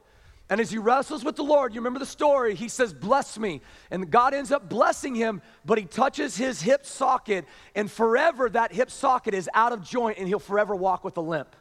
And 0.51 0.61
as 0.61 0.71
he 0.71 0.77
wrestles 0.77 1.25
with 1.25 1.37
the 1.37 1.43
Lord, 1.43 1.73
you 1.73 1.81
remember 1.81 1.99
the 1.99 2.07
story, 2.07 2.55
he 2.55 2.69
says, 2.69 2.93
Bless 2.93 3.39
me. 3.39 3.63
And 3.91 4.11
God 4.11 4.35
ends 4.35 4.53
up 4.53 4.69
blessing 4.69 5.15
him, 5.15 5.41
but 5.65 5.79
he 5.79 5.85
touches 5.85 6.37
his 6.37 6.61
hip 6.61 6.85
socket, 6.85 7.47
and 7.75 7.91
forever 7.91 8.51
that 8.51 8.71
hip 8.71 8.91
socket 8.91 9.33
is 9.33 9.49
out 9.55 9.73
of 9.73 9.83
joint, 9.83 10.19
and 10.19 10.29
he'll 10.29 10.39
forever 10.39 10.75
walk 10.77 11.03
with 11.03 11.17
a 11.17 11.23
limp. 11.23 11.57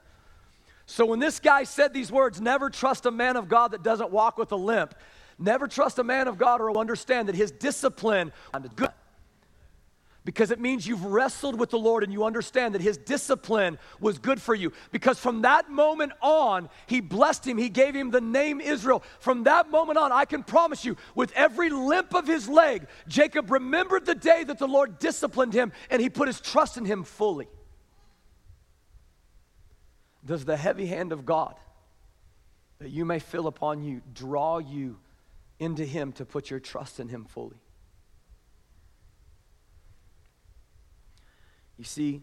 So 0.85 1.05
when 1.05 1.19
this 1.19 1.39
guy 1.39 1.63
said 1.63 1.93
these 1.93 2.11
words, 2.11 2.41
never 2.41 2.69
trust 2.69 3.05
a 3.05 3.11
man 3.11 3.37
of 3.37 3.47
God 3.47 3.71
that 3.71 3.83
doesn't 3.83 4.11
walk 4.11 4.37
with 4.37 4.51
a 4.51 4.57
limp, 4.57 4.93
never 5.39 5.65
trust 5.65 5.97
a 5.97 6.03
man 6.03 6.27
of 6.27 6.37
God 6.37 6.59
or 6.59 6.77
understand 6.77 7.29
that 7.29 7.35
his 7.35 7.51
discipline 7.51 8.33
is 8.53 8.69
good 8.75 8.89
because 10.25 10.51
it 10.51 10.59
means 10.59 10.87
you've 10.87 11.05
wrestled 11.05 11.59
with 11.59 11.69
the 11.69 11.79
Lord 11.79 12.03
and 12.03 12.13
you 12.13 12.23
understand 12.23 12.75
that 12.75 12.81
His 12.81 12.97
discipline 12.97 13.77
was 13.99 14.19
good 14.19 14.41
for 14.41 14.55
you. 14.55 14.71
Because 14.91 15.19
from 15.19 15.41
that 15.41 15.69
moment 15.69 16.13
on, 16.21 16.69
He 16.87 17.01
blessed 17.01 17.45
him, 17.45 17.57
He 17.57 17.69
gave 17.69 17.95
him 17.95 18.11
the 18.11 18.21
name 18.21 18.61
Israel. 18.61 19.03
From 19.19 19.43
that 19.43 19.69
moment 19.69 19.97
on, 19.97 20.11
I 20.11 20.25
can 20.25 20.43
promise 20.43 20.85
you, 20.85 20.95
with 21.15 21.31
every 21.35 21.69
limp 21.69 22.13
of 22.13 22.27
his 22.27 22.47
leg, 22.47 22.87
Jacob 23.07 23.51
remembered 23.51 24.05
the 24.05 24.15
day 24.15 24.43
that 24.43 24.59
the 24.59 24.67
Lord 24.67 24.99
disciplined 24.99 25.53
him 25.53 25.71
and 25.89 26.01
he 26.01 26.09
put 26.09 26.27
his 26.27 26.39
trust 26.41 26.77
in 26.77 26.85
Him 26.85 27.03
fully. 27.03 27.47
Does 30.25 30.45
the 30.45 30.55
heavy 30.55 30.85
hand 30.85 31.11
of 31.11 31.25
God 31.25 31.55
that 32.79 32.89
you 32.89 33.05
may 33.05 33.19
feel 33.19 33.47
upon 33.47 33.83
you 33.83 34.01
draw 34.13 34.59
you 34.59 34.99
into 35.59 35.85
Him 35.85 36.11
to 36.13 36.25
put 36.25 36.49
your 36.49 36.59
trust 36.59 36.99
in 36.99 37.09
Him 37.09 37.25
fully? 37.25 37.57
You 41.77 41.83
see, 41.83 42.21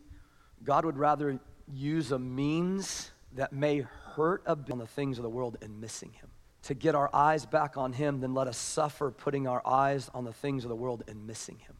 God 0.64 0.84
would 0.84 0.98
rather 0.98 1.38
use 1.72 2.12
a 2.12 2.18
means 2.18 3.10
that 3.34 3.52
may 3.52 3.80
hurt 4.14 4.42
a 4.46 4.56
bit 4.56 4.72
on 4.72 4.78
the 4.78 4.86
things 4.86 5.18
of 5.18 5.22
the 5.22 5.30
world 5.30 5.56
and 5.62 5.80
missing 5.80 6.12
Him. 6.12 6.28
To 6.64 6.74
get 6.74 6.94
our 6.94 7.10
eyes 7.14 7.46
back 7.46 7.76
on 7.76 7.92
Him 7.92 8.20
than 8.20 8.34
let 8.34 8.46
us 8.46 8.56
suffer 8.56 9.10
putting 9.10 9.46
our 9.46 9.62
eyes 9.66 10.10
on 10.12 10.24
the 10.24 10.32
things 10.32 10.64
of 10.64 10.68
the 10.68 10.76
world 10.76 11.04
and 11.08 11.26
missing 11.26 11.58
Him. 11.58 11.74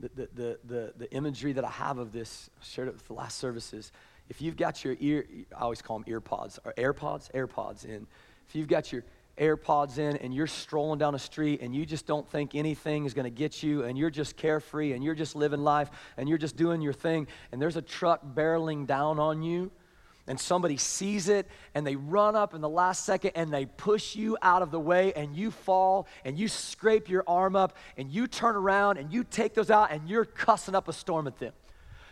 The, 0.00 0.10
the, 0.14 0.28
the, 0.34 0.58
the, 0.64 0.92
the 0.98 1.12
imagery 1.12 1.52
that 1.52 1.64
I 1.64 1.70
have 1.70 1.98
of 1.98 2.12
this, 2.12 2.50
I 2.60 2.64
shared 2.64 2.88
it 2.88 2.94
with 2.94 3.06
the 3.06 3.14
last 3.14 3.38
services. 3.38 3.92
If 4.28 4.42
you've 4.42 4.56
got 4.56 4.84
your 4.84 4.96
ear, 5.00 5.24
I 5.56 5.62
always 5.62 5.80
call 5.80 5.98
them 5.98 6.04
ear 6.08 6.20
pods, 6.20 6.58
or 6.64 6.74
AirPods, 6.74 7.30
AirPods 7.32 7.84
in. 7.84 8.06
If 8.48 8.54
you've 8.54 8.68
got 8.68 8.92
your 8.92 9.04
AirPods 9.38 9.98
in 9.98 10.16
and 10.18 10.34
you're 10.34 10.46
strolling 10.46 10.98
down 10.98 11.14
a 11.14 11.18
street 11.18 11.60
and 11.60 11.74
you 11.74 11.84
just 11.84 12.06
don't 12.06 12.28
think 12.30 12.54
anything 12.54 13.04
is 13.04 13.14
going 13.14 13.24
to 13.24 13.30
get 13.30 13.62
you 13.62 13.82
and 13.84 13.98
you're 13.98 14.10
just 14.10 14.36
carefree 14.36 14.92
and 14.92 15.02
you're 15.02 15.14
just 15.14 15.34
living 15.34 15.60
life 15.60 15.90
and 16.16 16.28
you're 16.28 16.38
just 16.38 16.56
doing 16.56 16.80
your 16.80 16.92
thing 16.92 17.26
and 17.50 17.60
there's 17.60 17.76
a 17.76 17.82
truck 17.82 18.20
barreling 18.34 18.86
down 18.86 19.18
on 19.18 19.42
you 19.42 19.70
and 20.26 20.40
somebody 20.40 20.76
sees 20.76 21.28
it 21.28 21.46
and 21.74 21.86
they 21.86 21.96
run 21.96 22.34
up 22.34 22.54
in 22.54 22.60
the 22.60 22.68
last 22.68 23.04
second 23.04 23.32
and 23.34 23.52
they 23.52 23.66
push 23.66 24.16
you 24.16 24.38
out 24.40 24.62
of 24.62 24.70
the 24.70 24.80
way 24.80 25.12
and 25.14 25.36
you 25.36 25.50
fall 25.50 26.06
and 26.24 26.38
you 26.38 26.48
scrape 26.48 27.08
your 27.08 27.24
arm 27.26 27.56
up 27.56 27.76
and 27.96 28.10
you 28.10 28.26
turn 28.26 28.56
around 28.56 28.98
and 28.98 29.12
you 29.12 29.24
take 29.24 29.54
those 29.54 29.70
out 29.70 29.90
and 29.90 30.08
you're 30.08 30.24
cussing 30.24 30.74
up 30.74 30.88
a 30.88 30.92
storm 30.92 31.26
at 31.26 31.38
them. 31.38 31.52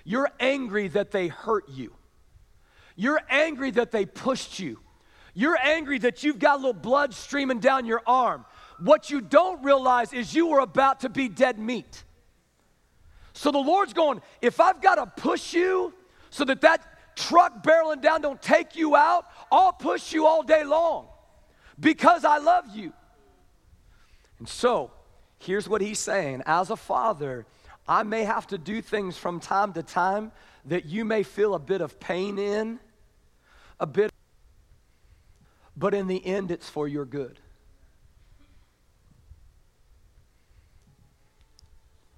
You're 0.04 0.30
angry 0.40 0.88
that 0.88 1.10
they 1.10 1.28
hurt 1.28 1.68
you. 1.68 1.94
You're 2.96 3.20
angry 3.30 3.70
that 3.72 3.92
they 3.92 4.04
pushed 4.04 4.58
you. 4.58 4.80
You're 5.34 5.58
angry 5.58 5.98
that 5.98 6.22
you've 6.22 6.38
got 6.38 6.54
a 6.54 6.58
little 6.58 6.72
blood 6.72 7.14
streaming 7.14 7.58
down 7.58 7.86
your 7.86 8.02
arm. 8.06 8.44
What 8.78 9.10
you 9.10 9.20
don't 9.20 9.62
realize 9.62 10.12
is 10.12 10.34
you 10.34 10.48
were 10.48 10.60
about 10.60 11.00
to 11.00 11.08
be 11.08 11.28
dead 11.28 11.58
meat. 11.58 12.04
So 13.32 13.50
the 13.50 13.58
Lord's 13.58 13.92
going, 13.92 14.20
if 14.40 14.60
I've 14.60 14.82
got 14.82 14.96
to 14.96 15.22
push 15.22 15.54
you 15.54 15.94
so 16.30 16.44
that 16.44 16.60
that 16.60 17.16
truck 17.16 17.62
barreling 17.62 18.02
down 18.02 18.20
don't 18.20 18.40
take 18.40 18.76
you 18.76 18.94
out, 18.94 19.26
I'll 19.50 19.72
push 19.72 20.12
you 20.12 20.26
all 20.26 20.42
day 20.42 20.64
long 20.64 21.06
because 21.80 22.24
I 22.24 22.38
love 22.38 22.64
you. 22.74 22.92
And 24.38 24.48
so, 24.48 24.90
here's 25.38 25.68
what 25.68 25.80
he's 25.80 25.98
saying 25.98 26.42
As 26.46 26.70
a 26.70 26.76
father, 26.76 27.46
I 27.86 28.02
may 28.02 28.24
have 28.24 28.46
to 28.48 28.58
do 28.58 28.82
things 28.82 29.16
from 29.16 29.40
time 29.40 29.72
to 29.74 29.82
time 29.82 30.32
that 30.66 30.86
you 30.86 31.04
may 31.04 31.22
feel 31.22 31.54
a 31.54 31.58
bit 31.58 31.80
of 31.80 31.98
pain 31.98 32.38
in, 32.38 32.78
a 33.80 33.86
bit 33.86 34.12
but 35.76 35.94
in 35.94 36.06
the 36.06 36.24
end, 36.24 36.50
it's 36.50 36.68
for 36.68 36.86
your 36.86 37.04
good. 37.04 37.38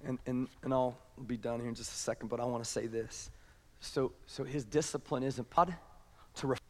And, 0.03 0.19
and, 0.25 0.47
and 0.61 0.73
I'll 0.73 0.97
be 1.25 1.37
done 1.37 1.59
here 1.59 1.69
in 1.69 1.75
just 1.75 1.91
a 1.91 1.95
second, 1.95 2.29
but 2.29 2.39
I 2.39 2.45
want 2.45 2.63
to 2.63 2.69
say 2.69 2.87
this. 2.87 3.31
So, 3.79 4.11
so 4.27 4.43
his 4.43 4.63
discipline 4.63 5.23
isn't 5.23 5.49
to 5.51 6.47
ref- 6.47 6.61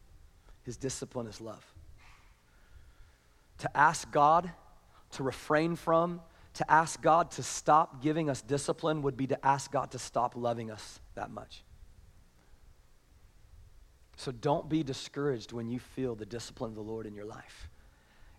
his 0.64 0.78
discipline 0.78 1.28
is 1.28 1.42
love. 1.42 1.66
To 3.60 3.78
ask 3.78 4.10
God 4.12 4.52
to 5.12 5.24
refrain 5.24 5.76
from, 5.76 6.22
to 6.56 6.72
ask 6.72 7.02
God 7.02 7.32
to 7.32 7.44
stop 7.44 8.02
giving 8.02 8.30
us 8.30 8.42
discipline 8.42 9.02
would 9.02 9.18
be 9.18 9.28
to 9.28 9.46
ask 9.46 9.72
God 9.72 9.92
to 9.92 10.00
stop 10.00 10.36
loving 10.36 10.72
us 10.72 11.00
that 11.16 11.30
much. 11.30 11.64
So 14.18 14.32
don't 14.32 14.70
be 14.70 14.84
discouraged 14.84 15.52
when 15.52 15.70
you 15.70 15.80
feel 15.80 16.16
the 16.16 16.26
discipline 16.26 16.70
of 16.70 16.76
the 16.76 16.82
Lord 16.82 17.06
in 17.06 17.14
your 17.14 17.26
life. 17.26 17.70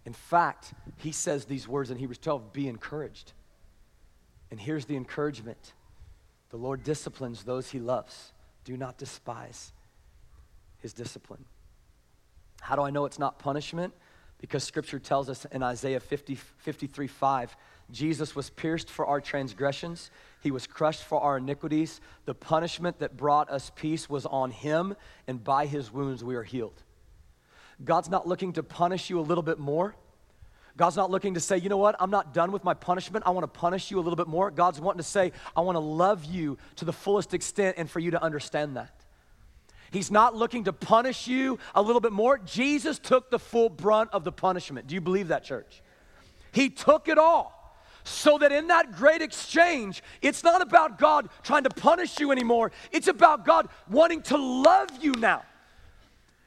In 0.05 0.13
fact, 0.13 0.73
he 0.97 1.13
says 1.13 1.45
these 1.45 1.69
words 1.69 1.91
in 1.91 1.99
Hebrews 1.99 2.19
12 2.19 2.53
be 2.53 2.69
encouraged. 2.69 3.33
And 4.51 4.61
here's 4.61 4.87
the 4.87 4.97
encouragement 4.97 5.75
the 6.51 6.57
Lord 6.57 6.85
disciplines 6.85 7.43
those 7.43 7.71
he 7.71 7.81
loves. 7.81 8.33
Do 8.65 8.77
not 8.77 8.99
despise 8.99 9.73
his 10.79 10.93
discipline. 10.93 11.45
How 12.61 12.77
do 12.77 12.83
I 12.83 12.91
know 12.91 13.05
it's 13.05 13.19
not 13.19 13.39
punishment? 13.39 13.93
Because 14.39 14.65
scripture 14.65 14.99
tells 14.99 15.29
us 15.29 15.47
in 15.47 15.63
Isaiah 15.63 16.01
50, 16.01 16.35
53 16.35 17.07
5, 17.07 17.57
Jesus 17.91 18.35
was 18.35 18.51
pierced 18.51 18.91
for 18.91 19.07
our 19.07 19.21
transgressions, 19.21 20.11
he 20.43 20.51
was 20.51 20.67
crushed 20.67 21.05
for 21.05 21.21
our 21.21 21.39
iniquities. 21.39 22.01
The 22.25 22.35
punishment 22.35 22.99
that 22.99 23.17
brought 23.17 23.51
us 23.51 23.71
peace 23.75 24.09
was 24.09 24.27
on 24.27 24.51
him, 24.51 24.97
and 25.27 25.43
by 25.43 25.67
his 25.67 25.93
wounds 25.93 26.23
we 26.23 26.35
are 26.35 26.43
healed. 26.43 26.83
God's 27.85 28.09
not 28.09 28.27
looking 28.27 28.53
to 28.55 28.63
punish 28.63 29.11
you 29.11 29.19
a 29.19 29.23
little 29.23 29.43
bit 29.43 29.59
more. 29.59 29.95
God's 30.77 30.97
not 30.97 31.11
looking 31.11 31.35
to 31.35 31.41
say, 31.41 31.57
you 31.57 31.69
know 31.69 31.79
what, 31.79 31.97
I'm 31.99 32.11
not 32.11 32.35
done 32.35 32.53
with 32.53 32.63
my 32.63 32.75
punishment. 32.75 33.25
I 33.27 33.31
want 33.31 33.45
to 33.45 33.59
punish 33.61 33.91
you 33.91 33.99
a 33.99 34.03
little 34.03 34.17
bit 34.17 34.29
more. 34.29 34.51
God's 34.51 34.79
wanting 34.79 34.99
to 34.99 35.09
say, 35.09 35.33
I 35.57 35.63
want 35.63 35.77
to 35.77 35.81
love 35.81 36.25
you 36.25 36.59
to 36.77 36.85
the 36.85 36.93
fullest 36.93 37.33
extent 37.33 37.77
and 37.79 37.91
for 37.91 37.99
you 37.99 38.11
to 38.11 38.23
understand 38.23 38.77
that. 38.77 38.96
He's 39.91 40.11
not 40.11 40.35
looking 40.35 40.65
to 40.65 40.73
punish 40.73 41.27
you 41.27 41.59
a 41.75 41.83
little 41.83 42.01
bit 42.01 42.13
more. 42.13 42.39
Jesus 42.39 42.99
took 42.99 43.31
the 43.31 43.39
full 43.39 43.69
brunt 43.69 44.11
of 44.13 44.25
the 44.25 44.33
punishment. 44.33 44.87
Do 44.87 44.95
you 44.95 45.01
believe 45.01 45.29
that, 45.29 45.45
church? 45.45 45.83
He 46.53 46.71
took 46.71 47.09
it 47.09 47.19
all 47.19 47.53
so 48.05 48.39
that 48.39 48.53
in 48.53 48.69
that 48.69 48.93
great 48.93 49.21
exchange, 49.21 50.03
it's 50.23 50.45
not 50.45 50.63
about 50.63 50.99
God 50.99 51.29
trying 51.43 51.65
to 51.65 51.71
punish 51.71 52.19
you 52.21 52.31
anymore. 52.31 52.73
It's 52.93 53.09
about 53.09 53.45
God 53.45 53.69
wanting 53.91 54.23
to 54.23 54.37
love 54.37 54.89
you 55.03 55.13
now. 55.13 55.43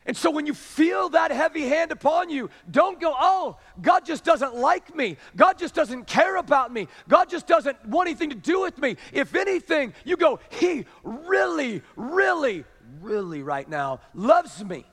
And 0.06 0.17
so 0.17 0.32
when 0.32 0.47
you 0.47 0.56
feel 0.56 1.10
that 1.10 1.30
heavy 1.30 1.67
hand 1.67 1.91
upon 1.91 2.30
you, 2.30 2.49
don't 2.71 2.99
go, 2.99 3.13
oh, 3.19 3.58
God 3.80 4.06
just 4.06 4.23
doesn't 4.23 4.56
like 4.56 4.95
me. 4.95 5.17
God 5.36 5.60
just 5.60 5.75
doesn't 5.75 6.08
care 6.08 6.38
about 6.38 6.73
me. 6.73 6.88
God 7.08 7.30
just 7.30 7.45
doesn't 7.45 7.86
want 7.86 8.08
anything 8.08 8.30
to 8.30 8.36
do 8.36 8.62
with 8.62 8.78
me. 8.80 8.95
If 9.13 9.36
anything, 9.36 9.93
you 10.06 10.17
go, 10.17 10.39
He 10.49 10.86
really, 11.04 11.84
really, 11.95 12.63
really 13.02 13.44
right 13.44 13.68
now 13.68 14.02
loves 14.14 14.64
me. 14.64 14.86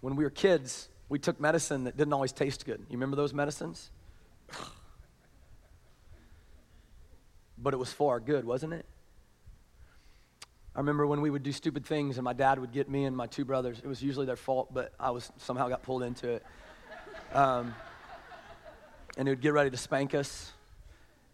When 0.00 0.14
we 0.16 0.24
were 0.24 0.30
kids, 0.30 0.88
we 1.08 1.18
took 1.18 1.40
medicine 1.40 1.84
that 1.84 1.96
didn't 1.96 2.12
always 2.12 2.32
taste 2.32 2.64
good. 2.64 2.80
You 2.88 2.96
remember 2.96 3.16
those 3.16 3.34
medicines? 3.34 3.90
but 7.58 7.74
it 7.74 7.78
was 7.78 7.92
for 7.92 8.12
our 8.12 8.20
good, 8.20 8.44
wasn't 8.44 8.74
it? 8.74 8.86
I 10.76 10.80
remember 10.80 11.06
when 11.08 11.20
we 11.20 11.30
would 11.30 11.42
do 11.42 11.50
stupid 11.50 11.84
things 11.84 12.18
and 12.18 12.24
my 12.24 12.32
dad 12.32 12.60
would 12.60 12.72
get 12.72 12.88
me 12.88 13.04
and 13.04 13.16
my 13.16 13.26
two 13.26 13.44
brothers. 13.44 13.80
It 13.82 13.88
was 13.88 14.00
usually 14.00 14.26
their 14.26 14.36
fault, 14.36 14.72
but 14.72 14.92
I 15.00 15.10
was 15.10 15.32
somehow 15.38 15.68
got 15.68 15.82
pulled 15.82 16.04
into 16.04 16.28
it. 16.28 16.46
Um, 17.32 17.74
and 19.18 19.28
he 19.28 19.32
would 19.32 19.42
get 19.42 19.52
ready 19.52 19.68
to 19.68 19.76
spank 19.76 20.14
us. 20.14 20.52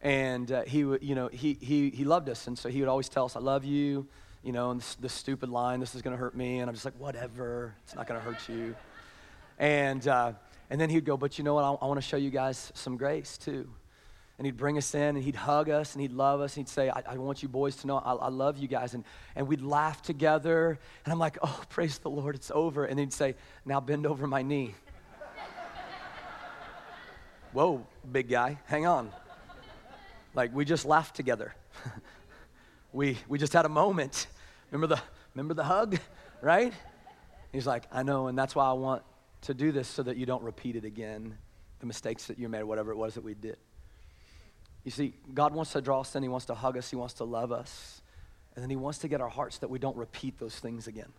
And 0.03 0.51
uh, 0.51 0.65
he 0.65 0.79
you 0.79 1.15
know, 1.15 1.29
he, 1.29 1.57
he, 1.61 1.91
he 1.91 2.05
loved 2.05 2.29
us. 2.29 2.49
And 2.49 2.59
so 2.59 2.69
he 2.69 2.81
would 2.81 2.89
always 2.89 3.09
tell 3.09 3.27
us, 3.27 3.37
I 3.37 3.41
love 3.41 3.65
you 3.65 4.09
you 4.45 4.53
know, 4.53 4.71
and 4.71 4.79
this, 4.79 4.95
this 4.97 5.13
stupid 5.13 5.49
line, 5.49 5.81
this 5.81 5.95
is 5.95 6.03
going 6.03 6.15
to 6.15 6.21
hurt 6.21 6.37
me. 6.37 6.59
And 6.59 6.69
I'm 6.69 6.75
just 6.75 6.85
like, 6.85 6.95
whatever, 6.99 7.75
it's 7.85 7.95
not 7.95 8.07
going 8.07 8.21
to 8.21 8.25
hurt 8.25 8.47
you. 8.49 8.77
And, 9.59 10.07
uh, 10.07 10.33
and 10.69 10.81
then 10.81 10.91
he'd 10.91 11.07
go, 11.07 11.17
but 11.17 11.39
you 11.39 11.45
know 11.45 11.55
what, 11.55 11.65
I, 11.65 11.73
I 11.73 11.87
want 11.87 11.97
to 11.97 12.07
show 12.07 12.19
you 12.19 12.31
guys 12.31 12.71
some 12.75 12.97
grace 12.97 13.39
too. 13.39 13.69
And 14.37 14.45
he'd 14.45 14.57
bring 14.57 14.77
us 14.77 14.95
in 14.95 15.17
and 15.17 15.23
he'd 15.23 15.37
hug 15.37 15.71
us 15.71 15.95
and 15.95 16.03
he'd 16.03 16.13
love 16.13 16.41
us. 16.41 16.57
And 16.57 16.67
he'd 16.67 16.71
say, 16.71 16.91
I, 16.91 17.03
I 17.07 17.17
want 17.17 17.43
you 17.43 17.49
boys 17.49 17.77
to 17.77 17.87
know 17.87 17.99
I, 17.99 18.15
I, 18.15 18.29
love 18.29 18.59
you 18.59 18.69
guys. 18.69 18.93
And, 18.93 19.05
and 19.35 19.49
we'd 19.49 19.63
laugh 19.63 20.03
together. 20.03 20.79
And 21.05 21.13
I'm 21.13 21.19
like, 21.19 21.39
oh, 21.43 21.63
praise 21.71 21.99
the 21.99 22.11
Lord, 22.11 22.35
it's 22.35 22.51
over. 22.55 22.85
And 22.85 22.99
he'd 22.99 23.13
say, 23.13 23.37
now 23.65 23.81
bend 23.81 24.07
over 24.07 24.27
my 24.27 24.43
knee. 24.43 24.75
Whoa, 27.55 27.87
big 28.11 28.29
guy, 28.29 28.59
hang 28.67 28.85
on. 28.85 29.13
Like, 30.35 30.53
we 30.53 30.65
just 30.65 30.85
laughed 30.85 31.15
together 31.15 31.55
we, 32.93 33.17
we 33.29 33.39
just 33.39 33.53
had 33.53 33.65
a 33.65 33.69
moment. 33.69 34.27
Remember 34.73 34.97
the, 34.97 35.03
remember 35.37 35.55
the 35.55 35.63
hug, 35.63 35.97
right? 36.41 36.73
He's 37.53 37.65
like, 37.65 37.85
I 37.93 38.03
know, 38.03 38.27
and 38.27 38.37
that's 38.37 38.57
why 38.57 38.69
I 38.69 38.73
want 38.73 39.05
to 39.43 39.55
do 39.55 39.71
this 39.71 39.87
so 39.87 40.03
that 40.03 40.17
you 40.17 40.27
don't 40.27 40.43
repeat 40.43 40.75
it 40.75 40.85
again, 40.85 41.39
the 41.79 41.87
mistakes 41.87 42.27
that 42.27 42.41
you 42.41 42.49
made, 42.49 42.65
whatever 42.65 42.91
it 42.91 42.97
was 42.97 43.15
that 43.15 43.23
we 43.23 43.35
did. 43.35 43.57
You 44.83 44.91
see, 44.91 45.15
God 45.33 45.55
wants 45.55 45.71
to 45.75 45.81
draw 45.81 46.01
us 46.01 46.17
in, 46.17 46.25
He 46.25 46.29
wants 46.29 46.47
to 46.47 46.57
hug 46.57 46.77
us, 46.77 46.91
He 46.91 46.97
wants 46.97 47.15
to 47.15 47.25
love 47.25 47.53
us, 47.53 48.03
and 48.57 48.65
then 48.65 48.71
He 48.71 48.75
wants 48.75 48.99
to 48.99 49.07
get 49.07 49.21
our 49.21 49.29
hearts 49.29 49.59
that 49.59 49.71
we 49.71 49.79
don't 49.79 49.97
repeat 49.97 50.41
those 50.41 50.59
things 50.59 50.89
again. 50.89 51.13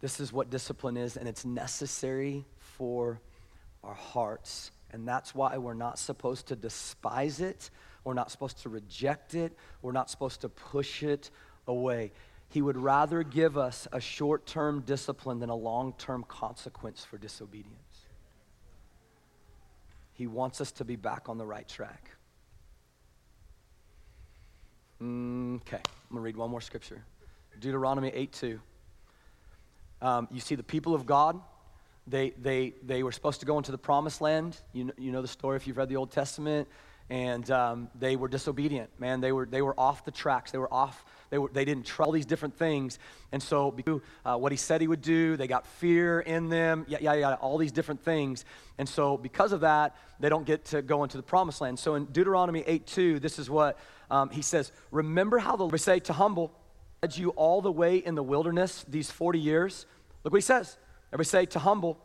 This 0.00 0.18
is 0.18 0.32
what 0.32 0.50
discipline 0.50 0.96
is, 0.96 1.16
and 1.16 1.28
it's 1.28 1.44
necessary 1.44 2.44
for 2.58 3.20
our 3.84 3.94
hearts. 3.94 4.70
And 4.92 5.06
that's 5.06 5.34
why 5.34 5.56
we're 5.58 5.74
not 5.74 5.98
supposed 5.98 6.48
to 6.48 6.56
despise 6.56 7.40
it. 7.40 7.70
We're 8.04 8.14
not 8.14 8.30
supposed 8.30 8.62
to 8.62 8.68
reject 8.68 9.34
it. 9.34 9.56
We're 9.82 9.92
not 9.92 10.10
supposed 10.10 10.40
to 10.42 10.48
push 10.48 11.02
it 11.02 11.30
away. 11.66 12.12
He 12.48 12.62
would 12.62 12.76
rather 12.76 13.22
give 13.22 13.56
us 13.56 13.86
a 13.92 14.00
short 14.00 14.46
term 14.46 14.80
discipline 14.80 15.38
than 15.38 15.50
a 15.50 15.54
long 15.54 15.94
term 15.98 16.24
consequence 16.26 17.04
for 17.04 17.18
disobedience. 17.18 17.76
He 20.14 20.26
wants 20.26 20.60
us 20.60 20.72
to 20.72 20.84
be 20.84 20.96
back 20.96 21.28
on 21.28 21.38
the 21.38 21.46
right 21.46 21.66
track. 21.68 22.10
Okay, 25.00 25.76
I'm 25.78 26.10
gonna 26.10 26.20
read 26.20 26.36
one 26.36 26.50
more 26.50 26.60
scripture 26.60 27.02
Deuteronomy 27.58 28.08
8 28.08 28.32
2. 28.32 28.60
Um, 30.02 30.28
you 30.30 30.40
see, 30.40 30.54
the 30.54 30.62
people 30.62 30.94
of 30.94 31.06
God, 31.06 31.40
they, 32.06 32.30
they, 32.30 32.74
they 32.82 33.02
were 33.02 33.12
supposed 33.12 33.40
to 33.40 33.46
go 33.46 33.58
into 33.58 33.72
the 33.72 33.78
promised 33.78 34.20
land. 34.20 34.56
You 34.72 34.84
know, 34.84 34.92
you 34.98 35.12
know 35.12 35.22
the 35.22 35.28
story 35.28 35.56
if 35.56 35.66
you've 35.66 35.76
read 35.76 35.88
the 35.88 35.96
Old 35.96 36.10
Testament. 36.10 36.68
And 37.08 37.50
um, 37.50 37.88
they 37.98 38.14
were 38.14 38.28
disobedient, 38.28 38.88
man. 39.00 39.20
They 39.20 39.32
were, 39.32 39.44
they 39.44 39.62
were 39.62 39.78
off 39.78 40.04
the 40.04 40.12
tracks. 40.12 40.52
They 40.52 40.58
were 40.58 40.72
off, 40.72 41.04
they, 41.30 41.38
were, 41.38 41.50
they 41.52 41.64
didn't 41.64 41.84
try 41.84 42.06
all 42.06 42.12
these 42.12 42.24
different 42.24 42.56
things. 42.56 43.00
And 43.32 43.42
so, 43.42 43.76
uh, 44.24 44.36
what 44.36 44.52
he 44.52 44.56
said 44.56 44.80
he 44.80 44.86
would 44.86 45.02
do, 45.02 45.36
they 45.36 45.48
got 45.48 45.66
fear 45.66 46.20
in 46.20 46.48
them, 46.48 46.84
yeah, 46.86 46.98
yeah, 47.00 47.14
yeah, 47.14 47.34
all 47.34 47.58
these 47.58 47.72
different 47.72 48.00
things. 48.00 48.44
And 48.78 48.88
so, 48.88 49.16
because 49.16 49.50
of 49.50 49.62
that, 49.62 49.96
they 50.20 50.28
don't 50.28 50.46
get 50.46 50.66
to 50.66 50.82
go 50.82 51.02
into 51.02 51.16
the 51.16 51.22
promised 51.24 51.60
land. 51.60 51.80
So, 51.80 51.96
in 51.96 52.04
Deuteronomy 52.06 52.62
8 52.64 52.86
2, 52.86 53.18
this 53.18 53.40
is 53.40 53.50
what 53.50 53.76
um, 54.08 54.30
he 54.30 54.42
says 54.42 54.70
Remember 54.92 55.38
how 55.38 55.56
the 55.56 55.64
Lord 55.64 55.80
say 55.80 55.98
to 55.98 56.12
humble, 56.12 56.52
led 57.02 57.16
you 57.16 57.30
all 57.30 57.60
the 57.60 57.72
way 57.72 57.96
in 57.96 58.14
the 58.14 58.22
wilderness 58.22 58.84
these 58.88 59.10
40 59.10 59.40
years. 59.40 59.86
Look 60.22 60.32
what 60.32 60.38
he 60.38 60.42
says. 60.42 60.76
Everybody 61.12 61.28
say, 61.28 61.46
to 61.46 61.58
humble. 61.58 61.98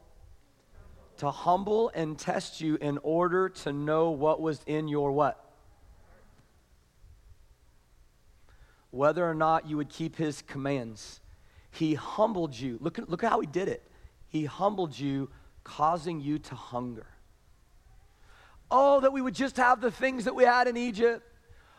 To 1.17 1.31
humble 1.31 1.91
and 1.93 2.17
test 2.17 2.59
you 2.59 2.77
in 2.81 2.97
order 3.03 3.49
to 3.49 3.71
know 3.71 4.09
what 4.09 4.41
was 4.41 4.61
in 4.65 4.87
your 4.87 5.11
what? 5.11 5.41
Whether 8.91 9.29
or 9.29 9.35
not 9.35 9.69
you 9.69 9.77
would 9.77 9.89
keep 9.89 10.15
his 10.15 10.41
commands. 10.41 11.19
He 11.71 11.93
humbled 11.93 12.57
you. 12.57 12.77
Look, 12.81 12.97
look 13.07 13.21
how 13.21 13.39
he 13.39 13.47
did 13.47 13.67
it. 13.67 13.83
He 14.27 14.45
humbled 14.45 14.97
you, 14.97 15.29
causing 15.63 16.19
you 16.19 16.39
to 16.39 16.55
hunger. 16.55 17.07
Oh, 18.71 18.99
that 19.01 19.13
we 19.13 19.21
would 19.21 19.35
just 19.35 19.57
have 19.57 19.79
the 19.81 19.91
things 19.91 20.25
that 20.25 20.35
we 20.35 20.43
had 20.43 20.67
in 20.67 20.75
Egypt. 20.75 21.21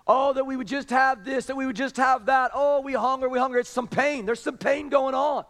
Oh, 0.06 0.32
that 0.34 0.46
we 0.46 0.56
would 0.56 0.68
just 0.68 0.90
have 0.90 1.24
this, 1.24 1.46
that 1.46 1.56
we 1.56 1.66
would 1.66 1.76
just 1.76 1.96
have 1.96 2.26
that. 2.26 2.52
Oh, 2.54 2.80
we 2.80 2.92
hunger, 2.92 3.28
we 3.28 3.38
hunger. 3.38 3.58
It's 3.58 3.68
some 3.68 3.88
pain. 3.88 4.24
There's 4.24 4.40
some 4.40 4.56
pain 4.56 4.88
going 4.88 5.14
on. 5.14 5.44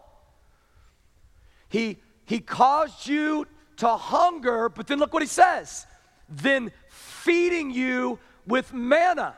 He, 1.68 1.98
he 2.24 2.40
caused 2.40 3.06
you 3.06 3.46
to 3.78 3.88
hunger, 3.88 4.68
but 4.68 4.86
then 4.86 4.98
look 4.98 5.12
what 5.12 5.22
he 5.22 5.28
says 5.28 5.86
then 6.28 6.72
feeding 6.88 7.70
you 7.70 8.18
with 8.46 8.72
manna. 8.72 9.36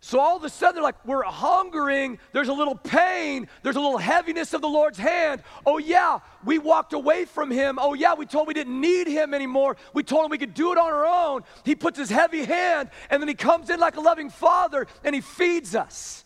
So 0.00 0.20
all 0.20 0.36
of 0.36 0.44
a 0.44 0.48
sudden, 0.48 0.76
they're 0.76 0.84
like, 0.84 1.04
we're 1.04 1.24
hungering. 1.24 2.18
There's 2.32 2.48
a 2.48 2.52
little 2.52 2.76
pain. 2.76 3.48
There's 3.62 3.74
a 3.74 3.80
little 3.80 3.98
heaviness 3.98 4.52
of 4.52 4.60
the 4.60 4.68
Lord's 4.68 4.98
hand. 4.98 5.42
Oh, 5.64 5.78
yeah, 5.78 6.20
we 6.44 6.58
walked 6.58 6.92
away 6.92 7.24
from 7.24 7.50
Him. 7.50 7.78
Oh, 7.80 7.94
yeah, 7.94 8.14
we 8.14 8.24
told 8.24 8.46
we 8.46 8.54
didn't 8.54 8.80
need 8.80 9.08
Him 9.08 9.34
anymore. 9.34 9.76
We 9.94 10.04
told 10.04 10.26
Him 10.26 10.30
we 10.30 10.38
could 10.38 10.54
do 10.54 10.70
it 10.70 10.78
on 10.78 10.92
our 10.92 11.06
own. 11.06 11.42
He 11.64 11.74
puts 11.74 11.98
His 11.98 12.10
heavy 12.10 12.44
hand, 12.44 12.90
and 13.10 13.20
then 13.20 13.28
He 13.28 13.34
comes 13.34 13.68
in 13.68 13.80
like 13.80 13.96
a 13.96 14.00
loving 14.00 14.30
Father 14.30 14.86
and 15.02 15.12
He 15.12 15.20
feeds 15.20 15.74
us. 15.74 16.24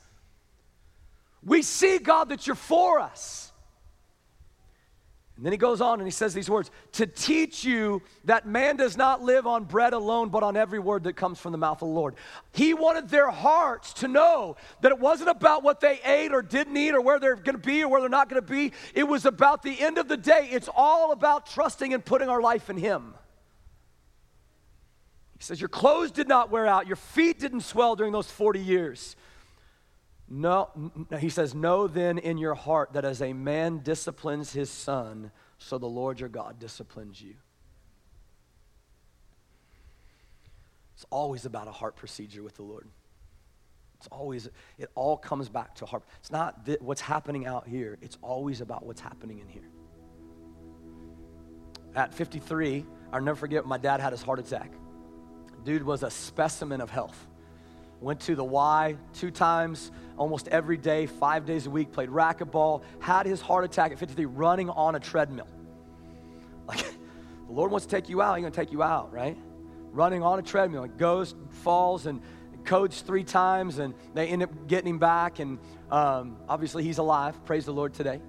We 1.43 1.63
see, 1.63 1.99
God, 1.99 2.29
that 2.31 2.47
you're 2.47 2.57
for 2.57 3.01
us. 3.01 3.50
And 5.41 5.47
then 5.47 5.53
he 5.55 5.57
goes 5.57 5.81
on 5.81 6.01
and 6.01 6.07
he 6.07 6.11
says 6.11 6.35
these 6.35 6.51
words 6.51 6.71
to 6.93 7.07
teach 7.07 7.65
you 7.65 8.03
that 8.25 8.45
man 8.45 8.77
does 8.77 8.95
not 8.95 9.23
live 9.23 9.47
on 9.47 9.65
bread 9.65 9.95
alone, 9.95 10.29
but 10.29 10.43
on 10.43 10.55
every 10.55 10.79
word 10.79 11.05
that 11.05 11.17
comes 11.17 11.39
from 11.39 11.53
the 11.53 11.57
mouth 11.57 11.81
of 11.81 11.89
the 11.89 11.95
Lord. 11.95 12.17
He 12.53 12.75
wanted 12.75 13.09
their 13.09 13.31
hearts 13.31 13.95
to 13.95 14.09
know 14.09 14.57
that 14.83 14.93
it 14.93 14.99
wasn't 14.99 15.31
about 15.31 15.63
what 15.63 15.81
they 15.81 15.99
ate 16.05 16.35
or 16.35 16.43
didn't 16.43 16.77
eat 16.77 16.91
or 16.91 17.01
where 17.01 17.19
they're 17.19 17.37
going 17.37 17.55
to 17.55 17.59
be 17.59 17.83
or 17.83 17.89
where 17.89 18.03
they're 18.03 18.11
not 18.11 18.29
going 18.29 18.43
to 18.43 18.47
be. 18.47 18.73
It 18.95 19.05
was 19.05 19.25
about 19.25 19.63
the 19.63 19.81
end 19.81 19.97
of 19.97 20.09
the 20.09 20.19
day. 20.19 20.51
It's 20.53 20.69
all 20.77 21.11
about 21.11 21.47
trusting 21.47 21.95
and 21.95 22.05
putting 22.05 22.29
our 22.29 22.43
life 22.43 22.69
in 22.69 22.77
Him. 22.77 23.15
He 25.39 25.45
says, 25.45 25.59
Your 25.59 25.71
clothes 25.71 26.11
did 26.11 26.29
not 26.29 26.51
wear 26.51 26.67
out, 26.67 26.87
your 26.87 26.97
feet 26.97 27.41
didn't 27.41 27.63
swell 27.63 27.97
during 27.97 28.13
those 28.13 28.31
40 28.31 28.61
years. 28.61 29.17
No, 30.33 30.71
he 31.19 31.29
says, 31.29 31.57
Know 31.57 31.89
then 31.89 32.17
in 32.17 32.39
your 32.39 32.55
heart 32.55 32.93
that 32.93 33.05
as 33.05 33.21
a 33.21 33.33
man 33.33 33.81
disciplines 33.83 34.53
his 34.53 34.71
son, 34.71 35.33
so 35.59 35.77
the 35.77 35.87
Lord 35.87 36.21
your 36.21 36.29
God 36.29 36.61
disciplines 36.61 37.21
you. 37.21 37.35
It's 40.95 41.05
always 41.11 41.47
about 41.47 41.67
a 41.67 41.73
heart 41.73 41.97
procedure 41.97 42.45
with 42.45 42.55
the 42.55 42.63
Lord. 42.63 42.87
It's 43.99 44.07
always, 44.13 44.49
it 44.79 44.89
all 44.95 45.17
comes 45.17 45.49
back 45.49 45.75
to 45.77 45.87
heart. 45.87 46.05
It's 46.21 46.31
not 46.31 46.65
th- 46.65 46.81
what's 46.81 47.01
happening 47.01 47.47
out 47.47 47.67
here, 47.67 47.99
it's 48.01 48.17
always 48.23 48.61
about 48.61 48.87
what's 48.87 49.01
happening 49.01 49.41
in 49.41 49.49
here. 49.49 49.69
At 51.97 52.15
53, 52.15 52.87
I'll 53.13 53.21
never 53.21 53.37
forget 53.37 53.67
my 53.67 53.79
dad 53.79 54.01
had 54.01 54.13
his 54.13 54.23
heart 54.23 54.39
attack. 54.39 54.73
Dude 55.65 55.83
was 55.83 56.05
a 56.05 56.11
specimen 56.11 56.81
of 56.81 56.89
health. 56.89 57.27
Went 58.01 58.21
to 58.21 58.35
the 58.35 58.45
Y 58.45 58.97
two 59.13 59.31
times, 59.31 59.91
almost 60.17 60.49
every 60.49 60.79
day, 60.79 61.07
five 61.07 61.45
days 61.45 61.67
a 61.67 61.71
week, 61.71 61.93
played 61.93 62.09
racquetball, 62.09 62.83
had 62.99 63.27
his 63.27 63.41
heart 63.41 63.65
attack 63.65 63.93
at 63.93 63.99
53 63.99 64.25
running 64.25 64.71
on 64.71 64.95
a 64.95 65.01
treadmill. 65.01 65.49
Like, 66.67 66.79
the 67.47 67.53
Lord 67.53 67.71
wants 67.71 67.87
to 67.87 67.95
take 67.95 68.09
you 68.09 68.23
out, 68.23 68.37
He's 68.37 68.43
gonna 68.43 68.55
take 68.55 68.73
you 68.73 68.83
out, 68.83 69.13
right? 69.13 69.37
Running 69.93 70.23
on 70.23 70.39
a 70.39 70.43
treadmill. 70.43 70.85
It 70.85 70.97
goes, 70.97 71.35
falls, 71.63 72.07
and 72.07 72.23
codes 72.65 73.03
three 73.03 73.25
times, 73.25 73.79
and 73.79 73.95
they 74.15 74.29
end 74.29 74.43
up 74.43 74.67
getting 74.67 74.91
him 74.91 74.99
back. 74.99 75.39
And 75.39 75.59
um, 75.91 76.37
obviously, 76.49 76.83
he's 76.83 76.99
alive. 76.99 77.45
Praise 77.45 77.67
the 77.67 77.73
Lord 77.73 77.93
today. 77.93 78.21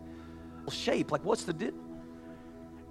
Shape, 0.70 1.12
like, 1.12 1.24
what's 1.24 1.44
the 1.44 1.54
deal? 1.54 1.74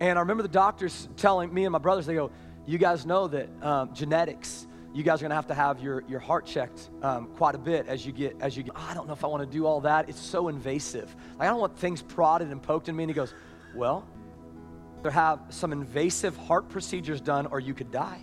And 0.01 0.19
I 0.19 0.23
remember 0.23 0.43
the 0.43 0.49
doctors 0.49 1.09
telling 1.17 1.53
me 1.53 1.65
and 1.65 1.73
my 1.73 1.79
brothers, 1.79 2.07
they 2.07 2.15
go, 2.15 2.31
You 2.67 2.79
guys 2.79 3.05
know 3.05 3.29
that 3.29 3.49
um, 3.63 3.95
genetics 3.95 4.67
you 4.93 5.05
guys 5.05 5.21
are 5.21 5.23
going 5.23 5.31
to 5.31 5.37
have 5.37 5.47
to 5.47 5.55
have 5.55 5.81
your, 5.81 6.03
your 6.09 6.19
heart 6.19 6.47
checked 6.47 6.91
um, 7.03 7.29
quite 7.37 7.55
a 7.55 7.59
bit 7.59 7.87
as 7.87 8.05
you 8.05 8.13
get 8.13 8.37
as 8.41 8.57
you 8.57 8.65
get 8.65 8.73
oh, 8.75 8.87
i 8.91 8.95
don't 8.95 9.07
know 9.07 9.13
if 9.13 9.23
i 9.23 9.27
want 9.29 9.43
to 9.43 9.59
do 9.59 9.67
all 9.67 9.81
that. 9.83 10.09
It's 10.09 10.21
so 10.21 10.49
invasive. 10.49 11.15
Like, 11.39 11.49
i 11.49 11.51
don't 11.51 11.61
want 11.61 11.79
things 11.79 12.03
prodded 12.03 12.51
and 12.51 12.63
poked 12.63 12.89
in 12.89 12.97
me 12.97 13.05
and 13.05 13.11
he 13.11 13.15
goes 13.15 13.35
well 13.75 14.07
there 15.03 15.13
have 15.13 15.41
some 15.49 15.73
invasive 15.73 16.37
heart 16.37 16.69
procedures 16.69 17.21
done 17.21 17.47
or 17.47 17.61
you 17.61 17.73
could 17.75 17.91
die. 17.91 18.23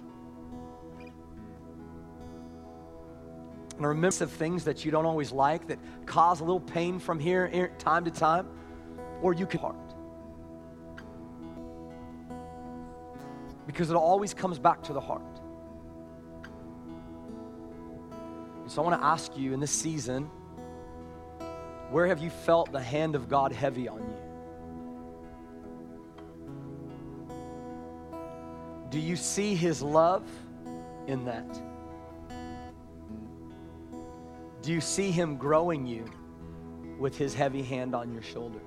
And 3.76 3.86
remember 3.86 4.24
of 4.24 4.32
things 4.32 4.64
that 4.64 4.86
you 4.86 4.92
don't 4.92 5.06
always 5.06 5.32
like 5.32 5.68
that 5.68 5.80
cause 6.06 6.40
a 6.40 6.44
little 6.44 6.60
pain 6.60 7.00
from 7.00 7.20
here 7.20 7.72
time 7.80 8.06
to 8.06 8.12
time 8.12 8.48
or 9.22 9.34
you 9.34 9.46
could 9.46 9.60
heart. 9.60 9.76
Because 13.68 13.90
it 13.90 13.96
always 13.96 14.34
comes 14.34 14.58
back 14.58 14.82
to 14.84 14.94
the 14.94 15.02
heart 15.02 15.37
So 18.68 18.82
I 18.82 18.86
want 18.86 19.02
to 19.02 19.06
ask 19.06 19.38
you 19.38 19.54
in 19.54 19.62
this 19.62 19.72
season, 19.72 20.30
where 21.90 22.06
have 22.06 22.20
you 22.20 22.30
felt 22.30 22.72
the 22.74 22.82
hand 22.82 23.16
of 23.16 23.30
God 23.30 23.54
heavy 23.54 23.88
on 23.88 24.00
you? 24.00 24.18
Do 28.90 29.00
you 29.00 29.16
see 29.16 29.56
his 29.56 29.82
love 29.82 30.28
in 31.08 31.24
that? 31.26 31.62
Do 34.62 34.74
you 34.74 34.82
see 34.82 35.12
him 35.12 35.38
growing 35.38 35.88
you 35.88 36.04
with 37.00 37.18
his 37.18 37.34
heavy 37.34 37.62
hand 37.62 37.96
on 37.96 38.12
your 38.12 38.22
shoulder? 38.22 38.60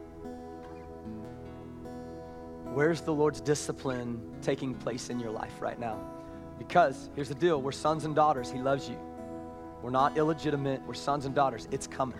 Where's 2.72 3.02
the 3.02 3.12
Lord's 3.12 3.42
discipline 3.42 4.22
taking 4.40 4.74
place 4.74 5.10
in 5.10 5.20
your 5.20 5.30
life 5.30 5.60
right 5.60 5.78
now? 5.78 6.00
Because 6.58 7.10
here's 7.14 7.28
the 7.28 7.34
deal 7.34 7.60
we're 7.60 7.72
sons 7.72 8.06
and 8.06 8.14
daughters, 8.14 8.50
he 8.50 8.60
loves 8.60 8.88
you. 8.88 8.96
We're 9.82 9.90
not 9.90 10.16
illegitimate, 10.16 10.82
we're 10.86 10.94
sons 10.94 11.26
and 11.26 11.34
daughters. 11.34 11.68
It's 11.70 11.86
coming. 11.86 12.18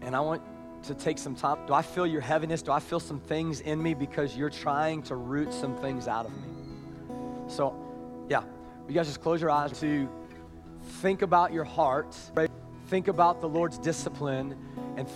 And 0.00 0.16
I 0.16 0.20
want 0.20 0.42
to 0.84 0.94
take 0.94 1.18
some 1.18 1.36
time. 1.36 1.64
Do 1.66 1.74
I 1.74 1.82
feel 1.82 2.06
your 2.06 2.20
heaviness? 2.20 2.60
Do 2.62 2.72
I 2.72 2.80
feel 2.80 2.98
some 2.98 3.20
things 3.20 3.60
in 3.60 3.80
me 3.80 3.94
because 3.94 4.36
you're 4.36 4.50
trying 4.50 5.02
to 5.04 5.14
root 5.14 5.52
some 5.52 5.76
things 5.76 6.08
out 6.08 6.26
of 6.26 6.32
me? 6.32 6.48
So 7.46 7.76
Yeah. 8.28 8.42
You 8.88 8.94
guys 8.94 9.06
just 9.06 9.20
close 9.20 9.40
your 9.40 9.50
eyes 9.50 9.78
to 9.80 10.08
think 11.00 11.22
about 11.22 11.52
your 11.52 11.64
heart, 11.64 12.16
right? 12.34 12.50
think 12.88 13.08
about 13.08 13.40
the 13.40 13.48
Lord's 13.48 13.78
discipline, 13.78 14.56
and 14.96 15.08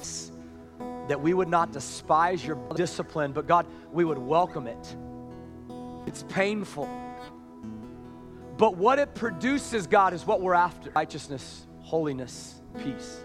that 1.09 1.21
we 1.21 1.35
would 1.35 1.49
not 1.49 1.73
despise 1.73 2.45
your 2.45 2.57
discipline, 2.75 3.33
but 3.33 3.47
God, 3.47 3.67
we 3.93 4.05
would 4.05 4.19
welcome 4.19 4.67
it. 4.67 4.97
It's 6.07 6.23
painful. 6.29 6.89
But 8.59 8.77
what 8.77 8.99
it 8.99 9.15
produces, 9.15 9.87
God, 9.87 10.15
is 10.15 10.27
what 10.27 10.41
we're 10.41 10.55
after 10.55 10.91
righteousness, 10.91 11.67
holiness, 11.81 12.63
peace. 12.83 13.25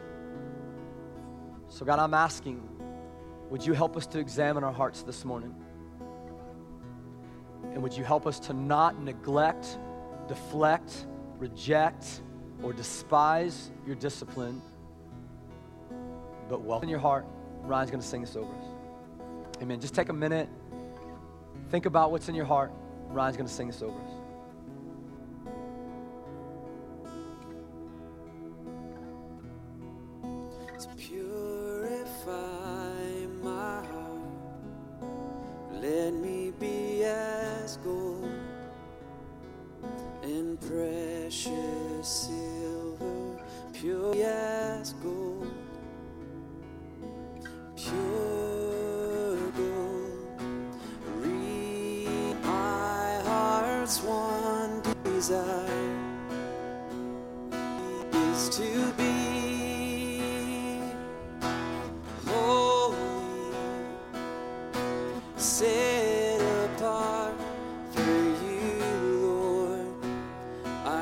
So, 1.69 1.86
God, 1.86 1.99
I'm 1.99 2.13
asking, 2.13 2.67
would 3.49 3.65
you 3.65 3.73
help 3.73 3.95
us 3.95 4.05
to 4.07 4.19
examine 4.19 4.63
our 4.63 4.73
hearts 4.73 5.03
this 5.03 5.23
morning? 5.23 5.55
And 7.63 7.82
would 7.82 7.93
you 7.93 8.03
help 8.03 8.27
us 8.27 8.39
to 8.41 8.53
not 8.53 9.01
neglect, 9.01 9.77
deflect, 10.27 11.05
reject, 11.38 12.21
or 12.61 12.73
despise 12.73 13.71
your 13.88 13.95
discipline, 13.95 14.61
but 16.49 16.61
welcome 16.61 16.88
in 16.88 16.89
your 16.89 16.99
heart? 16.99 17.25
Ryan's 17.61 17.89
going 17.89 18.01
to 18.01 18.07
sing 18.07 18.21
this 18.21 18.36
over 18.36 18.51
us. 18.51 18.65
Amen. 19.61 19.79
Just 19.79 19.93
take 19.93 20.09
a 20.09 20.13
minute, 20.13 20.49
think 21.69 21.86
about 21.86 22.11
what's 22.11 22.27
in 22.27 22.36
your 22.36 22.45
heart. 22.45 22.71
Ryan's 23.07 23.38
going 23.38 23.47
to 23.47 23.53
sing 23.53 23.67
this 23.67 23.82
over 23.82 23.97
us. 23.97 24.20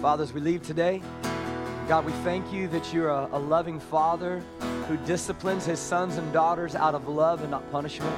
Father, 0.00 0.22
as 0.22 0.32
we 0.32 0.40
leave 0.40 0.62
today, 0.62 1.02
God, 1.88 2.06
we 2.06 2.12
thank 2.24 2.50
you 2.54 2.68
that 2.68 2.90
you're 2.90 3.10
a, 3.10 3.28
a 3.32 3.38
loving 3.38 3.78
Father 3.78 4.42
who 4.88 4.96
disciplines 5.06 5.66
his 5.66 5.78
sons 5.78 6.16
and 6.16 6.32
daughters 6.32 6.74
out 6.74 6.94
of 6.94 7.06
love 7.06 7.42
and 7.42 7.50
not 7.50 7.70
punishment. 7.70 8.16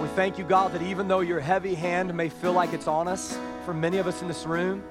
We 0.00 0.08
thank 0.08 0.38
you, 0.38 0.44
God, 0.44 0.72
that 0.72 0.80
even 0.80 1.08
though 1.08 1.20
your 1.20 1.40
heavy 1.40 1.74
hand 1.74 2.14
may 2.14 2.30
feel 2.30 2.54
like 2.54 2.72
it's 2.72 2.88
on 2.88 3.06
us 3.06 3.38
for 3.66 3.74
many 3.74 3.98
of 3.98 4.06
us 4.06 4.22
in 4.22 4.28
this 4.28 4.46
room, 4.46 4.82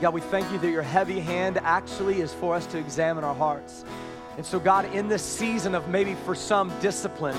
God, 0.00 0.14
we 0.14 0.20
thank 0.20 0.50
you 0.50 0.58
that 0.58 0.70
your 0.70 0.82
heavy 0.82 1.20
hand 1.20 1.58
actually 1.58 2.20
is 2.20 2.34
for 2.34 2.56
us 2.56 2.66
to 2.66 2.78
examine 2.78 3.22
our 3.22 3.36
hearts. 3.36 3.84
And 4.36 4.46
so, 4.46 4.58
God, 4.58 4.92
in 4.94 5.08
this 5.08 5.22
season 5.22 5.74
of 5.74 5.88
maybe 5.88 6.14
for 6.14 6.34
some 6.34 6.72
discipline, 6.80 7.36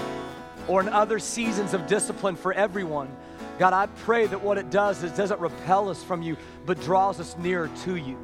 or 0.67 0.81
in 0.81 0.89
other 0.89 1.19
seasons 1.19 1.73
of 1.73 1.87
discipline 1.87 2.35
for 2.35 2.53
everyone, 2.53 3.15
God, 3.59 3.73
I 3.73 3.87
pray 4.03 4.27
that 4.27 4.41
what 4.41 4.57
it 4.57 4.69
does 4.69 5.03
is 5.03 5.11
doesn't 5.11 5.39
repel 5.39 5.89
us 5.89 6.03
from 6.03 6.21
you, 6.21 6.37
but 6.65 6.79
draws 6.81 7.19
us 7.19 7.35
nearer 7.37 7.69
to 7.83 7.95
you. 7.95 8.17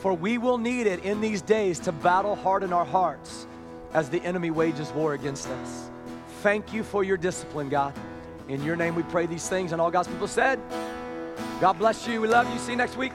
For 0.00 0.12
we 0.12 0.36
will 0.38 0.58
need 0.58 0.86
it 0.86 1.04
in 1.04 1.20
these 1.20 1.42
days 1.42 1.78
to 1.80 1.92
battle 1.92 2.34
hard 2.34 2.62
in 2.62 2.72
our 2.72 2.84
hearts 2.84 3.46
as 3.94 4.10
the 4.10 4.20
enemy 4.22 4.50
wages 4.50 4.90
war 4.92 5.14
against 5.14 5.48
us. 5.48 5.90
Thank 6.42 6.72
you 6.72 6.82
for 6.82 7.04
your 7.04 7.16
discipline, 7.16 7.68
God. 7.68 7.94
In 8.48 8.62
your 8.64 8.74
name 8.74 8.94
we 8.94 9.04
pray 9.04 9.26
these 9.26 9.48
things, 9.48 9.72
and 9.72 9.80
all 9.80 9.90
God's 9.90 10.08
people 10.08 10.26
said, 10.26 10.58
God 11.60 11.74
bless 11.74 12.06
you. 12.08 12.20
We 12.20 12.28
love 12.28 12.52
you. 12.52 12.58
See 12.58 12.72
you 12.72 12.76
next 12.76 12.96
week. 12.96 13.12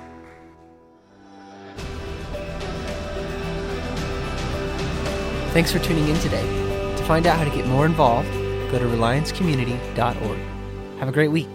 Thanks 5.54 5.72
for 5.72 5.80
tuning 5.80 6.08
in 6.08 6.18
today. 6.20 6.45
To 6.98 7.04
find 7.04 7.26
out 7.26 7.38
how 7.38 7.43
to 7.43 7.50
get 7.50 7.66
more 7.68 7.86
involved, 7.86 8.32
go 8.72 8.80
to 8.80 8.86
reliancecommunity.org. 8.86 11.00
Have 11.00 11.10
a 11.10 11.12
great 11.12 11.32
week. 11.32 11.50